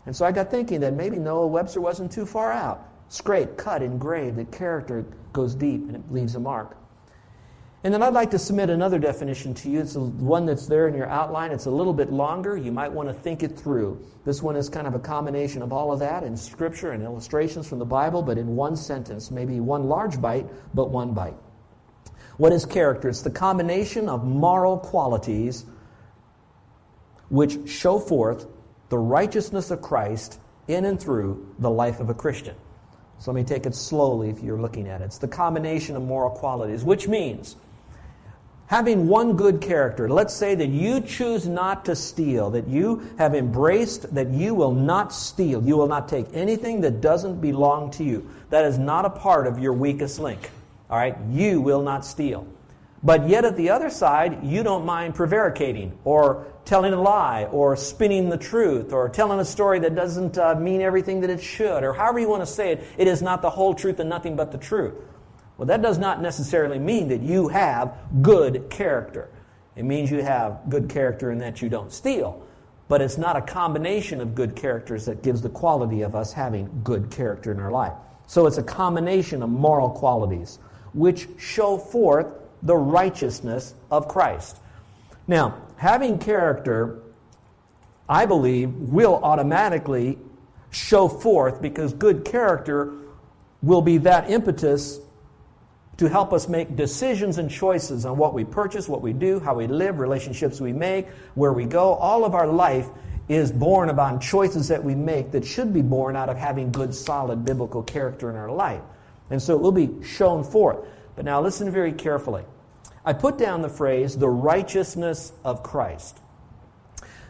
And 0.06 0.16
so 0.16 0.26
I 0.26 0.32
got 0.32 0.52
thinking 0.52 0.82
that 0.82 0.94
maybe 0.94 1.18
Noah 1.18 1.48
Webster 1.48 1.80
wasn't 1.80 2.12
too 2.12 2.26
far 2.26 2.52
out. 2.52 2.90
Scrape, 3.10 3.58
cut, 3.58 3.82
engrave, 3.82 4.36
that 4.36 4.52
character 4.52 5.06
goes 5.32 5.56
deep 5.56 5.84
and 5.88 5.96
it 5.96 6.12
leaves 6.12 6.36
a 6.36 6.40
mark. 6.40 6.78
And 7.84 7.94
then 7.94 8.02
I'd 8.02 8.14
like 8.14 8.32
to 8.32 8.40
submit 8.40 8.70
another 8.70 8.98
definition 8.98 9.54
to 9.56 9.70
you. 9.70 9.82
It's 9.82 9.94
the 9.94 10.00
one 10.00 10.46
that's 10.46 10.68
there 10.68 10.88
in 10.88 10.96
your 10.96 11.10
outline. 11.10 11.52
It's 11.52 11.66
a 11.66 11.72
little 11.72 11.94
bit 11.94 12.14
longer. 12.14 12.56
You 12.56 12.72
might 12.72 12.92
want 12.92 13.10
to 13.10 13.14
think 13.14 13.44
it 13.44 13.60
through. 13.60 14.02
This 14.24 14.42
one 14.42 14.56
is 14.56 14.70
kind 14.70 14.88
of 14.88 14.96
a 14.96 15.00
combination 15.00 15.62
of 15.62 15.74
all 15.74 15.92
of 15.92 16.00
that 16.00 16.24
in 16.24 16.38
scripture 16.38 16.92
and 16.92 17.04
illustrations 17.04 17.68
from 17.68 17.80
the 17.80 17.86
Bible, 17.86 18.22
but 18.22 18.38
in 18.38 18.56
one 18.56 18.78
sentence, 18.78 19.32
maybe 19.32 19.60
one 19.60 19.90
large 19.90 20.22
bite, 20.22 20.48
but 20.74 20.92
one 20.92 21.14
bite. 21.14 21.36
What 22.38 22.52
is 22.52 22.66
character? 22.66 23.10
It's 23.10 23.22
the 23.22 23.30
combination 23.30 24.10
of 24.10 24.26
moral 24.26 24.78
qualities 24.78 25.66
which 27.30 27.70
show 27.70 28.00
forth 28.00 28.48
the 28.90 28.98
righteousness 28.98 29.72
of 29.72 29.82
Christ 29.82 30.40
in 30.68 30.86
and 30.86 31.00
through 31.00 31.56
the 31.60 31.70
life 31.70 32.00
of 32.00 32.10
a 32.10 32.14
Christian. 32.14 32.56
So 33.20 33.32
let 33.32 33.36
me 33.36 33.44
take 33.44 33.66
it 33.66 33.76
slowly 33.76 34.30
if 34.30 34.42
you're 34.42 34.60
looking 34.60 34.88
at 34.88 35.02
it. 35.02 35.06
It's 35.06 35.18
the 35.18 35.28
combination 35.28 35.96
of 35.96 36.04
moral 36.04 36.30
qualities, 36.30 36.84
which 36.84 37.08
means 37.08 37.56
having 38.68 39.08
one 39.08 39.36
good 39.36 39.62
character. 39.62 40.10
Let's 40.10 40.34
say 40.34 40.56
that 40.56 40.70
you 40.70 41.02
choose 41.02 41.48
not 41.48 41.86
to 41.86 41.96
steal, 41.96 42.50
that 42.52 42.68
you 42.68 43.08
have 43.18 43.36
embraced 43.36 44.14
that 44.16 44.30
you 44.30 44.56
will 44.56 44.74
not 44.74 45.14
steal. 45.14 45.64
You 45.64 45.78
will 45.78 45.88
not 45.88 46.10
take 46.10 46.28
anything 46.34 46.82
that 46.82 47.02
doesn't 47.02 47.40
belong 47.40 47.92
to 47.92 48.04
you. 48.04 48.30
That 48.50 48.66
is 48.66 48.78
not 48.78 49.06
a 49.06 49.10
part 49.10 49.48
of 49.48 49.60
your 49.60 49.74
weakest 49.74 50.20
link. 50.20 50.50
All 50.94 51.00
right? 51.00 51.18
You 51.32 51.60
will 51.60 51.82
not 51.82 52.06
steal. 52.06 52.46
But 53.02 53.28
yet 53.28 53.46
at 53.46 53.58
the 53.58 53.72
other 53.72 53.90
side, 53.90 54.46
you 54.46 54.62
don't 54.62 54.86
mind 54.86 55.16
prevaricating 55.16 55.98
or 56.04 56.46
telling 56.66 56.94
a 56.94 57.02
lie 57.02 57.46
or 57.46 57.76
spinning 57.76 58.30
the 58.30 58.38
truth 58.38 58.94
or 58.94 59.10
telling 59.10 59.40
a 59.40 59.46
story 59.46 59.80
that 59.80 59.96
doesn't 59.96 60.38
uh, 60.38 60.54
mean 60.54 60.82
everything 60.82 61.22
that 61.22 61.32
it 61.32 61.42
should 61.42 61.84
or 61.84 61.94
however 61.94 62.20
you 62.20 62.30
want 62.30 62.44
to 62.44 62.46
say 62.46 62.74
it, 62.74 62.84
it 63.00 63.08
is 63.08 63.24
not 63.24 63.42
the 63.42 63.50
whole 63.50 63.74
truth 63.74 64.00
and 64.00 64.08
nothing 64.08 64.36
but 64.36 64.52
the 64.52 64.58
truth. 64.60 64.94
Well, 65.58 65.66
that 65.66 65.82
does 65.82 65.98
not 65.98 66.22
necessarily 66.22 66.78
mean 66.78 67.08
that 67.08 67.22
you 67.24 67.48
have 67.48 67.98
good 68.22 68.70
character. 68.70 69.32
It 69.76 69.86
means 69.86 70.12
you 70.12 70.22
have 70.22 70.60
good 70.70 70.90
character 70.90 71.32
in 71.32 71.40
that 71.40 71.60
you 71.60 71.70
don't 71.70 71.92
steal. 71.92 72.46
But 72.88 73.02
it's 73.02 73.18
not 73.18 73.36
a 73.36 73.42
combination 73.42 74.22
of 74.22 74.36
good 74.36 74.56
characters 74.56 75.06
that 75.06 75.24
gives 75.24 75.42
the 75.42 75.50
quality 75.50 76.04
of 76.04 76.14
us 76.14 76.34
having 76.34 76.70
good 76.84 77.10
character 77.10 77.52
in 77.52 77.60
our 77.60 77.72
life. 77.72 77.94
So 78.28 78.46
it's 78.46 78.60
a 78.60 78.64
combination 78.64 79.42
of 79.42 79.50
moral 79.50 79.90
qualities 79.90 80.60
which 80.94 81.28
show 81.38 81.78
forth 81.78 82.28
the 82.62 82.76
righteousness 82.76 83.74
of 83.92 84.08
Christ. 84.08 84.58
Now, 85.28 85.62
having 85.76 86.18
character, 86.18 87.00
I 88.08 88.26
believe, 88.26 88.74
will 88.74 89.20
automatically 89.24 90.18
show 90.72 91.08
forth 91.08 91.62
because 91.62 91.94
good 91.94 92.26
character 92.26 92.94
will 93.62 93.82
be 93.82 93.98
that 94.00 94.30
impetus 94.30 95.00
to 95.98 96.10
help 96.10 96.34
us 96.34 96.48
make 96.48 96.76
decisions 96.76 97.38
and 97.38 97.50
choices 97.50 98.06
on 98.06 98.18
what 98.18 98.34
we 98.34 98.44
purchase, 98.44 98.90
what 98.90 99.02
we 99.02 99.14
do, 99.14 99.40
how 99.40 99.54
we 99.54 99.68
live, 99.68 100.00
relationships 100.00 100.60
we 100.60 100.74
make, 100.74 101.08
where 101.36 101.54
we 101.54 101.66
go. 101.66 101.94
All 101.94 102.26
of 102.26 102.34
our 102.34 102.48
life 102.48 102.88
is 103.30 103.52
born 103.52 103.90
upon 103.90 104.20
choices 104.20 104.68
that 104.68 104.84
we 104.84 104.96
make 104.96 105.32
that 105.32 105.46
should 105.46 105.74
be 105.74 105.82
born 105.82 106.16
out 106.16 106.30
of 106.30 106.38
having 106.38 106.72
good, 106.72 106.94
solid 106.94 107.46
biblical 107.46 107.84
character 107.84 108.30
in 108.30 108.36
our 108.36 108.52
life. 108.52 108.82
And 109.30 109.42
so 109.42 109.56
it 109.56 109.62
will 109.62 109.72
be 109.72 109.90
shown 110.04 110.44
forth. 110.44 110.86
But 111.16 111.26
now 111.26 111.42
listen 111.42 111.72
very 111.72 111.94
carefully. 111.94 112.44
I 113.06 113.14
put 113.14 113.38
down 113.38 113.62
the 113.62 113.70
phrase, 113.70 114.18
the 114.18 114.30
righteousness 114.30 115.34
of 115.44 115.64
Christ. 115.64 116.20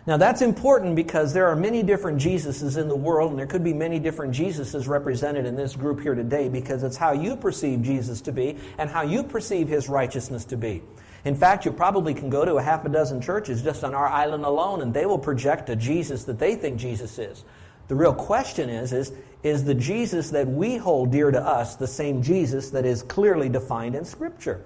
Now 0.06 0.18
that's 0.18 0.42
important 0.42 0.96
because 0.98 1.34
there 1.34 1.48
are 1.48 1.56
many 1.56 1.82
different 1.82 2.20
Jesuses 2.20 2.78
in 2.78 2.90
the 2.90 2.96
world, 2.96 3.32
and 3.32 3.40
there 3.40 3.48
could 3.48 3.64
be 3.64 3.74
many 3.74 4.00
different 4.00 4.36
Jesuses 4.36 4.88
represented 4.88 5.46
in 5.46 5.56
this 5.56 5.76
group 5.76 6.02
here 6.02 6.14
today 6.14 6.50
because 6.50 6.84
it's 6.84 6.98
how 6.98 7.14
you 7.14 7.38
perceive 7.38 7.82
Jesus 7.82 8.20
to 8.22 8.34
be 8.34 8.58
and 8.78 8.90
how 8.90 9.02
you 9.02 9.24
perceive 9.24 9.70
his 9.70 9.88
righteousness 9.88 10.44
to 10.46 10.58
be. 10.58 10.82
In 11.24 11.36
fact, 11.36 11.64
you 11.64 11.72
probably 11.72 12.14
can 12.14 12.30
go 12.30 12.44
to 12.44 12.56
a 12.56 12.62
half 12.62 12.84
a 12.84 12.90
dozen 12.90 13.22
churches 13.22 13.62
just 13.62 13.86
on 13.86 13.96
our 13.96 14.08
island 14.08 14.44
alone, 14.44 14.82
and 14.82 14.94
they 14.94 15.06
will 15.06 15.18
project 15.18 15.70
a 15.70 15.76
Jesus 15.76 16.26
that 16.26 16.38
they 16.38 16.56
think 16.56 16.78
Jesus 16.78 17.18
is. 17.18 17.46
The 17.88 17.96
real 17.96 18.14
question 18.14 18.70
is, 18.70 18.94
is, 18.94 19.12
is 19.44 19.66
the 19.66 19.74
Jesus 19.74 20.30
that 20.32 20.48
we 20.48 20.78
hold 20.78 21.12
dear 21.12 21.30
to 21.32 21.42
us 21.42 21.76
the 21.76 21.88
same 21.88 22.22
Jesus 22.22 22.70
that 22.72 22.86
is 22.86 23.04
clearly 23.04 23.50
defined 23.50 23.96
in 23.96 24.06
Scripture? 24.06 24.64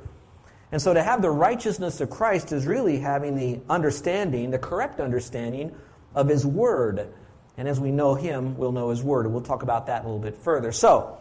And 0.71 0.82
so 0.82 0.93
to 0.93 1.01
have 1.01 1.21
the 1.21 1.32
righteousness 1.32 2.01
of 2.01 2.10
Christ 2.10 2.51
is 2.51 2.65
really 2.65 2.99
having 2.99 3.36
the 3.36 3.60
understanding, 3.69 4.51
the 4.51 4.60
correct 4.60 4.99
understanding 4.99 5.73
of 6.13 6.27
His 6.27 6.45
Word. 6.45 7.08
And 7.58 7.67
as 7.67 7.80
we 7.80 7.91
know 7.91 8.15
Him, 8.15 8.58
we'll 8.58 8.71
know 8.71 8.89
His 8.89 9.01
Word. 9.01 9.25
And 9.25 9.34
we'll 9.34 9.43
talk 9.43 9.63
about 9.63 9.88
that 9.88 10.03
a 10.03 10.06
little 10.06 10.19
bit 10.19 10.38
further. 10.38 10.71
So, 10.71 11.17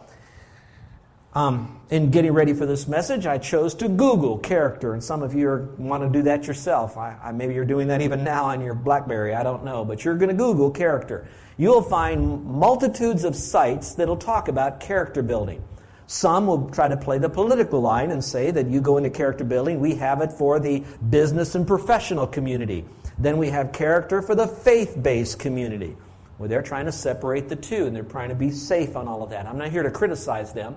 um, 1.37 1.79
in 1.91 2.09
getting 2.09 2.31
ready 2.31 2.51
for 2.51 2.65
this 2.65 2.87
message, 2.87 3.27
I 3.27 3.37
chose 3.37 3.75
to 3.75 3.87
Google 3.87 4.39
character. 4.39 4.93
And 4.93 5.03
some 5.03 5.21
of 5.21 5.35
you 5.35 5.47
are, 5.47 5.65
want 5.77 6.01
to 6.01 6.09
do 6.09 6.23
that 6.23 6.47
yourself. 6.47 6.97
I, 6.97 7.15
I, 7.21 7.31
maybe 7.31 7.53
you're 7.53 7.63
doing 7.63 7.87
that 7.89 8.01
even 8.01 8.23
now 8.23 8.45
on 8.45 8.59
your 8.59 8.73
Blackberry. 8.73 9.35
I 9.35 9.43
don't 9.43 9.63
know. 9.63 9.85
But 9.85 10.03
you're 10.03 10.15
going 10.15 10.29
to 10.29 10.35
Google 10.35 10.71
character. 10.71 11.27
You'll 11.55 11.83
find 11.83 12.43
multitudes 12.43 13.23
of 13.23 13.35
sites 13.35 13.93
that'll 13.93 14.17
talk 14.17 14.47
about 14.47 14.79
character 14.79 15.21
building. 15.21 15.63
Some 16.07 16.47
will 16.47 16.71
try 16.71 16.87
to 16.87 16.97
play 16.97 17.19
the 17.19 17.29
political 17.29 17.81
line 17.81 18.09
and 18.09 18.23
say 18.23 18.49
that 18.49 18.65
you 18.65 18.81
go 18.81 18.97
into 18.97 19.11
character 19.11 19.43
building, 19.43 19.79
we 19.79 19.93
have 19.95 20.21
it 20.21 20.31
for 20.31 20.59
the 20.59 20.83
business 21.11 21.53
and 21.53 21.67
professional 21.67 22.25
community. 22.25 22.83
Then 23.19 23.37
we 23.37 23.49
have 23.49 23.73
character 23.73 24.23
for 24.23 24.33
the 24.33 24.47
faith 24.47 24.97
based 25.03 25.37
community. 25.37 25.95
Well, 26.39 26.49
they're 26.49 26.61
trying 26.61 26.85
to 26.85 26.91
separate 26.91 27.49
the 27.49 27.55
two 27.55 27.85
and 27.85 27.95
they're 27.95 28.03
trying 28.03 28.29
to 28.29 28.35
be 28.35 28.51
safe 28.51 28.95
on 28.95 29.07
all 29.07 29.23
of 29.23 29.29
that. 29.31 29.45
I'm 29.45 29.57
not 29.57 29.69
here 29.69 29.83
to 29.83 29.91
criticize 29.91 30.53
them, 30.53 30.75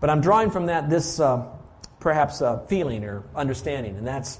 but 0.00 0.10
I'm 0.10 0.20
drawing 0.20 0.50
from 0.50 0.66
that 0.66 0.88
this 0.90 1.20
uh, 1.20 1.46
perhaps 2.00 2.42
uh, 2.42 2.58
feeling 2.66 3.04
or 3.04 3.24
understanding, 3.34 3.96
and 3.96 4.06
that's 4.06 4.38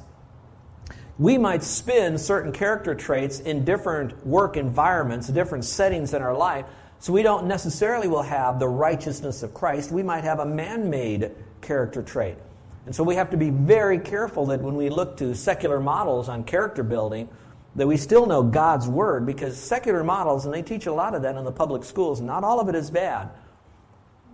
we 1.19 1.37
might 1.37 1.65
spin 1.65 2.17
certain 2.17 2.53
character 2.53 2.95
traits 2.95 3.41
in 3.41 3.65
different 3.65 4.25
work 4.25 4.57
environments, 4.57 5.27
different 5.27 5.65
settings 5.65 6.15
in 6.15 6.23
our 6.23 6.37
life, 6.37 6.65
so 7.01 7.13
we 7.13 7.23
don't 7.23 7.47
necessarily 7.47 8.07
will 8.07 8.23
have 8.23 8.61
the 8.61 8.69
righteousness 8.69 9.43
of 9.43 9.53
Christ. 9.53 9.91
We 9.91 10.05
might 10.05 10.23
have 10.23 10.39
a 10.39 10.47
man-made 10.47 11.33
character 11.61 12.03
trait. 12.03 12.37
And 12.87 12.95
so 12.95 13.03
we 13.03 13.17
have 13.17 13.31
to 13.31 13.37
be 13.37 13.51
very 13.51 13.99
careful 13.99 14.47
that 14.47 14.61
when 14.61 14.77
we 14.77 14.91
look 14.91 15.17
to 15.19 15.35
secular 15.35 15.81
models 15.81 16.29
on 16.29 16.45
character 16.45 16.85
building, 16.85 17.29
that 17.75 17.87
we 17.87 17.97
still 17.97 18.27
know 18.27 18.43
God's 18.43 18.89
word 18.89 19.27
because 19.27 19.57
secular 19.57 20.03
models, 20.03 20.45
and 20.45 20.55
they 20.55 20.63
teach 20.63 20.87
a 20.87 20.93
lot 20.93 21.15
of 21.15 21.23
that 21.23 21.37
in 21.37 21.45
the 21.45 21.53
public 21.53 21.85
schools, 21.85 22.21
not 22.21 22.45
all 22.45 22.61
of 22.61 22.69
it 22.69 22.75
is 22.75 22.91
bad. 22.91 23.29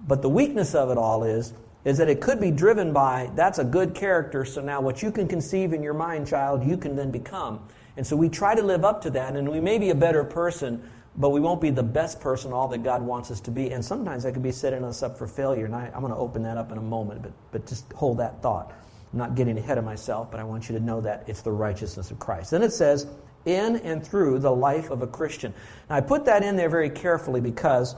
But 0.07 0.23
the 0.23 0.29
weakness 0.29 0.75
of 0.75 0.91
it 0.91 0.99
all 0.99 1.25
is, 1.25 1.53
is 1.85 1.99
that 1.99 2.09
it 2.09 2.21
could 2.21 2.41
be 2.41 2.51
driven 2.51 2.93
by 2.93 3.31
that's 3.35 3.59
a 3.59 3.65
good 3.65 3.95
character, 3.95 4.45
so 4.45 4.63
now 4.63 4.81
what 4.81 5.03
you 5.03 5.11
can 5.11 5.29
conceive 5.29 5.73
in 5.73 5.83
your 5.83 5.95
mind, 5.95 6.27
child, 6.27 6.65
you 6.65 6.77
can 6.77 6.97
then 6.97 7.11
become. 7.11 7.67
And 7.97 8.07
so 8.07 8.17
we 8.17 8.29
try 8.29 8.55
to 8.55 8.63
live 8.63 8.85
up 8.85 9.03
to 9.03 9.11
that, 9.11 9.37
and 9.37 9.49
we 9.51 9.61
may 9.61 9.79
be 9.79 9.91
a 9.91 9.95
better 9.95 10.25
person 10.25 10.83
but 11.17 11.31
we 11.31 11.41
won't 11.41 11.61
be 11.61 11.71
the 11.71 11.83
best 11.83 12.21
person, 12.21 12.53
all 12.53 12.69
that 12.69 12.83
God 12.83 13.03
wants 13.03 13.31
us 13.31 13.41
to 13.43 13.51
be. 13.51 13.71
And 13.71 13.85
sometimes 13.85 14.25
that 14.25 14.33
could 14.33 14.43
be 14.43 14.53
setting 14.53 14.85
us 14.85 15.03
up 15.03 15.17
for 15.17 15.27
failure. 15.27 15.65
And 15.65 15.75
I, 15.75 15.87
am 15.95 16.01
going 16.01 16.13
to 16.13 16.19
open 16.19 16.43
that 16.43 16.57
up 16.57 16.73
in 16.73 16.79
a 16.79 16.83
moment, 16.83 17.23
but, 17.23 17.33
but 17.53 17.67
just 17.67 17.93
hold 17.93 18.19
that 18.19 18.43
thought. 18.43 18.73
I'm 19.13 19.19
not 19.19 19.37
getting 19.37 19.57
ahead 19.57 19.79
of 19.79 19.85
myself, 19.85 20.31
but 20.31 20.41
I 20.41 20.45
want 20.45 20.69
you 20.69 20.77
to 20.77 20.85
know 20.85 21.01
that 21.03 21.25
it's 21.29 21.43
the 21.43 21.53
righteousness 21.53 22.11
of 22.11 22.19
Christ. 22.19 22.51
Then 22.51 22.63
it 22.63 22.73
says, 22.73 23.07
in 23.45 23.77
and 23.77 24.05
through 24.05 24.41
the 24.41 24.51
life 24.51 24.91
of 24.91 25.03
a 25.03 25.07
Christian. 25.07 25.55
Now, 25.89 25.97
I 25.97 26.01
put 26.01 26.25
that 26.25 26.43
in 26.43 26.57
there 26.57 26.69
very 26.69 26.91
carefully 26.91 27.41
because 27.41 27.95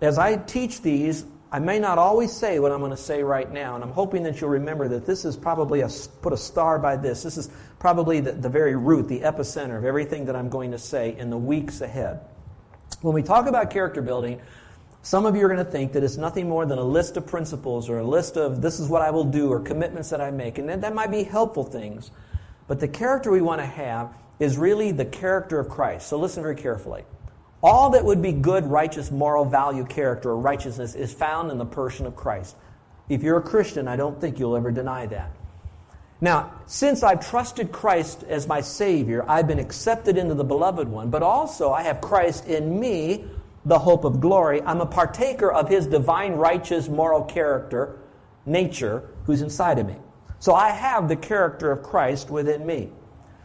as 0.00 0.18
I 0.18 0.36
teach 0.36 0.80
these, 0.80 1.26
I 1.54 1.60
may 1.60 1.78
not 1.78 1.98
always 1.98 2.32
say 2.32 2.58
what 2.58 2.72
I'm 2.72 2.80
going 2.80 2.90
to 2.90 2.96
say 2.96 3.22
right 3.22 3.48
now, 3.48 3.76
and 3.76 3.84
I'm 3.84 3.92
hoping 3.92 4.24
that 4.24 4.40
you'll 4.40 4.50
remember 4.50 4.88
that 4.88 5.06
this 5.06 5.24
is 5.24 5.36
probably 5.36 5.82
a 5.82 5.88
put 6.20 6.32
a 6.32 6.36
star 6.36 6.80
by 6.80 6.96
this. 6.96 7.22
This 7.22 7.36
is 7.36 7.48
probably 7.78 8.18
the, 8.18 8.32
the 8.32 8.48
very 8.48 8.74
root, 8.74 9.06
the 9.06 9.20
epicenter 9.20 9.78
of 9.78 9.84
everything 9.84 10.24
that 10.24 10.34
I'm 10.34 10.48
going 10.48 10.72
to 10.72 10.78
say 10.78 11.16
in 11.16 11.30
the 11.30 11.38
weeks 11.38 11.80
ahead. 11.80 12.22
When 13.02 13.14
we 13.14 13.22
talk 13.22 13.46
about 13.46 13.70
character 13.70 14.02
building, 14.02 14.40
some 15.02 15.26
of 15.26 15.36
you 15.36 15.44
are 15.46 15.48
going 15.48 15.64
to 15.64 15.70
think 15.70 15.92
that 15.92 16.02
it's 16.02 16.16
nothing 16.16 16.48
more 16.48 16.66
than 16.66 16.78
a 16.78 16.82
list 16.82 17.16
of 17.16 17.24
principles 17.24 17.88
or 17.88 18.00
a 18.00 18.04
list 18.04 18.36
of 18.36 18.60
this 18.60 18.80
is 18.80 18.88
what 18.88 19.02
I 19.02 19.12
will 19.12 19.22
do 19.22 19.52
or 19.52 19.60
commitments 19.60 20.10
that 20.10 20.20
I 20.20 20.32
make. 20.32 20.58
And 20.58 20.68
that, 20.68 20.80
that 20.80 20.92
might 20.92 21.12
be 21.12 21.22
helpful 21.22 21.62
things. 21.62 22.10
But 22.66 22.80
the 22.80 22.88
character 22.88 23.30
we 23.30 23.42
want 23.42 23.60
to 23.60 23.66
have 23.66 24.12
is 24.40 24.58
really 24.58 24.90
the 24.90 25.04
character 25.04 25.60
of 25.60 25.68
Christ. 25.68 26.08
So 26.08 26.18
listen 26.18 26.42
very 26.42 26.56
carefully. 26.56 27.04
All 27.64 27.88
that 27.90 28.04
would 28.04 28.20
be 28.20 28.32
good, 28.32 28.66
righteous, 28.66 29.10
moral 29.10 29.46
value, 29.46 29.86
character, 29.86 30.32
or 30.32 30.36
righteousness 30.36 30.94
is 30.94 31.14
found 31.14 31.50
in 31.50 31.56
the 31.56 31.64
person 31.64 32.04
of 32.04 32.14
Christ. 32.14 32.56
If 33.08 33.22
you're 33.22 33.38
a 33.38 33.42
Christian, 33.42 33.88
I 33.88 33.96
don't 33.96 34.20
think 34.20 34.38
you'll 34.38 34.54
ever 34.54 34.70
deny 34.70 35.06
that. 35.06 35.30
Now, 36.20 36.52
since 36.66 37.02
I've 37.02 37.26
trusted 37.26 37.72
Christ 37.72 38.22
as 38.28 38.46
my 38.46 38.60
Savior, 38.60 39.24
I've 39.26 39.46
been 39.46 39.58
accepted 39.58 40.18
into 40.18 40.34
the 40.34 40.44
beloved 40.44 40.86
one, 40.88 41.08
but 41.08 41.22
also 41.22 41.72
I 41.72 41.84
have 41.84 42.02
Christ 42.02 42.46
in 42.46 42.78
me, 42.78 43.24
the 43.64 43.78
hope 43.78 44.04
of 44.04 44.20
glory. 44.20 44.60
I'm 44.60 44.82
a 44.82 44.86
partaker 44.86 45.50
of 45.50 45.70
His 45.70 45.86
divine, 45.86 46.34
righteous, 46.34 46.90
moral 46.90 47.24
character, 47.24 47.98
nature, 48.44 49.08
who's 49.24 49.40
inside 49.40 49.78
of 49.78 49.86
me. 49.86 49.96
So 50.38 50.54
I 50.54 50.68
have 50.68 51.08
the 51.08 51.16
character 51.16 51.72
of 51.72 51.82
Christ 51.82 52.28
within 52.28 52.66
me. 52.66 52.90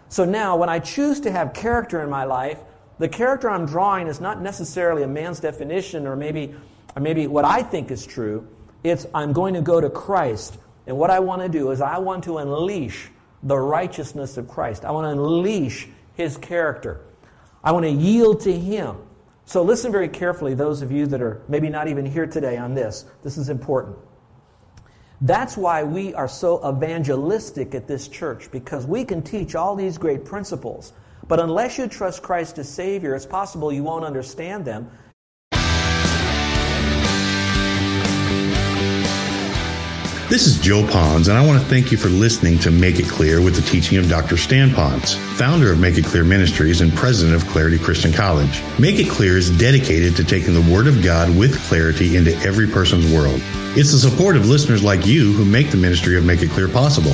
So 0.09 0.25
now, 0.25 0.57
when 0.57 0.67
I 0.67 0.79
choose 0.79 1.21
to 1.21 1.31
have 1.31 1.53
character 1.53 2.01
in 2.01 2.09
my 2.09 2.25
life, 2.25 2.59
the 2.99 3.09
character 3.09 3.49
I'm 3.49 3.65
drawing 3.65 4.07
is 4.07 4.21
not 4.21 4.41
necessarily 4.41 5.03
a 5.03 5.07
man's 5.07 5.39
definition 5.39 6.05
or 6.05 6.15
maybe, 6.15 6.53
or 6.95 7.01
maybe 7.01 7.27
what 7.27 7.45
I 7.45 7.63
think 7.63 7.89
is 7.91 8.05
true. 8.05 8.47
It's 8.83 9.07
I'm 9.13 9.33
going 9.33 9.55
to 9.55 9.61
go 9.61 9.81
to 9.81 9.89
Christ 9.89 10.57
and 10.89 10.97
what 10.97 11.11
I 11.11 11.19
want 11.19 11.43
to 11.43 11.49
do 11.49 11.69
is 11.69 11.81
I 11.81 11.99
want 11.99 12.23
to 12.23 12.39
unleash 12.39 13.11
the 13.43 13.55
righteousness 13.55 14.37
of 14.37 14.47
Christ. 14.47 14.83
I 14.83 14.89
want 14.89 15.05
to 15.05 15.11
unleash 15.11 15.87
his 16.15 16.35
character. 16.35 17.01
I 17.63 17.73
want 17.73 17.85
to 17.85 17.91
yield 17.91 18.41
to 18.41 18.51
him. 18.51 18.97
So 19.45 19.61
listen 19.61 19.91
very 19.91 20.09
carefully, 20.09 20.55
those 20.55 20.81
of 20.81 20.91
you 20.91 21.05
that 21.05 21.21
are 21.21 21.43
maybe 21.47 21.69
not 21.69 21.89
even 21.89 22.07
here 22.07 22.25
today 22.25 22.57
on 22.57 22.73
this. 22.73 23.05
This 23.21 23.37
is 23.37 23.49
important. 23.49 23.97
That's 25.21 25.55
why 25.55 25.83
we 25.83 26.15
are 26.15 26.27
so 26.27 26.67
evangelistic 26.67 27.75
at 27.75 27.87
this 27.87 28.07
church, 28.07 28.49
because 28.51 28.87
we 28.87 29.05
can 29.05 29.21
teach 29.21 29.53
all 29.53 29.75
these 29.75 29.99
great 29.99 30.25
principles. 30.25 30.93
But 31.29 31.39
unless 31.39 31.77
you 31.77 31.87
trust 31.87 32.23
Christ 32.23 32.57
as 32.57 32.67
Savior, 32.67 33.13
it's 33.13 33.25
possible 33.25 33.71
you 33.71 33.83
won't 33.83 34.03
understand 34.03 34.65
them. 34.65 34.89
This 40.27 40.45
is 40.45 40.59
Joe 40.59 40.83
Ponz, 40.83 41.27
and 41.27 41.37
I 41.37 41.45
want 41.45 41.59
to 41.59 41.65
thank 41.67 41.91
you 41.91 41.97
for 41.97 42.09
listening 42.09 42.57
to 42.59 42.71
Make 42.71 42.99
It 42.99 43.07
Clear 43.07 43.41
with 43.41 43.55
the 43.55 43.61
teaching 43.61 43.97
of 43.97 44.09
Dr. 44.09 44.37
Stan 44.37 44.69
Ponz, 44.69 45.15
founder 45.37 45.71
of 45.71 45.79
Make 45.79 45.97
It 45.97 46.05
Clear 46.05 46.23
Ministries 46.23 46.81
and 46.81 46.91
president 46.93 47.35
of 47.35 47.47
Clarity 47.49 47.77
Christian 47.77 48.11
College. 48.11 48.61
Make 48.79 48.99
It 48.99 49.09
Clear 49.09 49.37
is 49.37 49.55
dedicated 49.57 50.15
to 50.15 50.23
taking 50.23 50.53
the 50.55 50.71
Word 50.71 50.87
of 50.87 51.03
God 51.03 51.35
with 51.35 51.59
clarity 51.67 52.15
into 52.15 52.35
every 52.39 52.67
person's 52.67 53.11
world. 53.11 53.39
It's 53.75 53.91
the 53.91 53.99
support 53.99 54.35
of 54.35 54.47
listeners 54.47 54.83
like 54.83 55.05
you 55.05 55.31
who 55.33 55.45
make 55.45 55.69
the 55.69 55.77
ministry 55.77 56.17
of 56.17 56.25
Make 56.25 56.41
It 56.41 56.49
Clear 56.49 56.69
possible. 56.69 57.13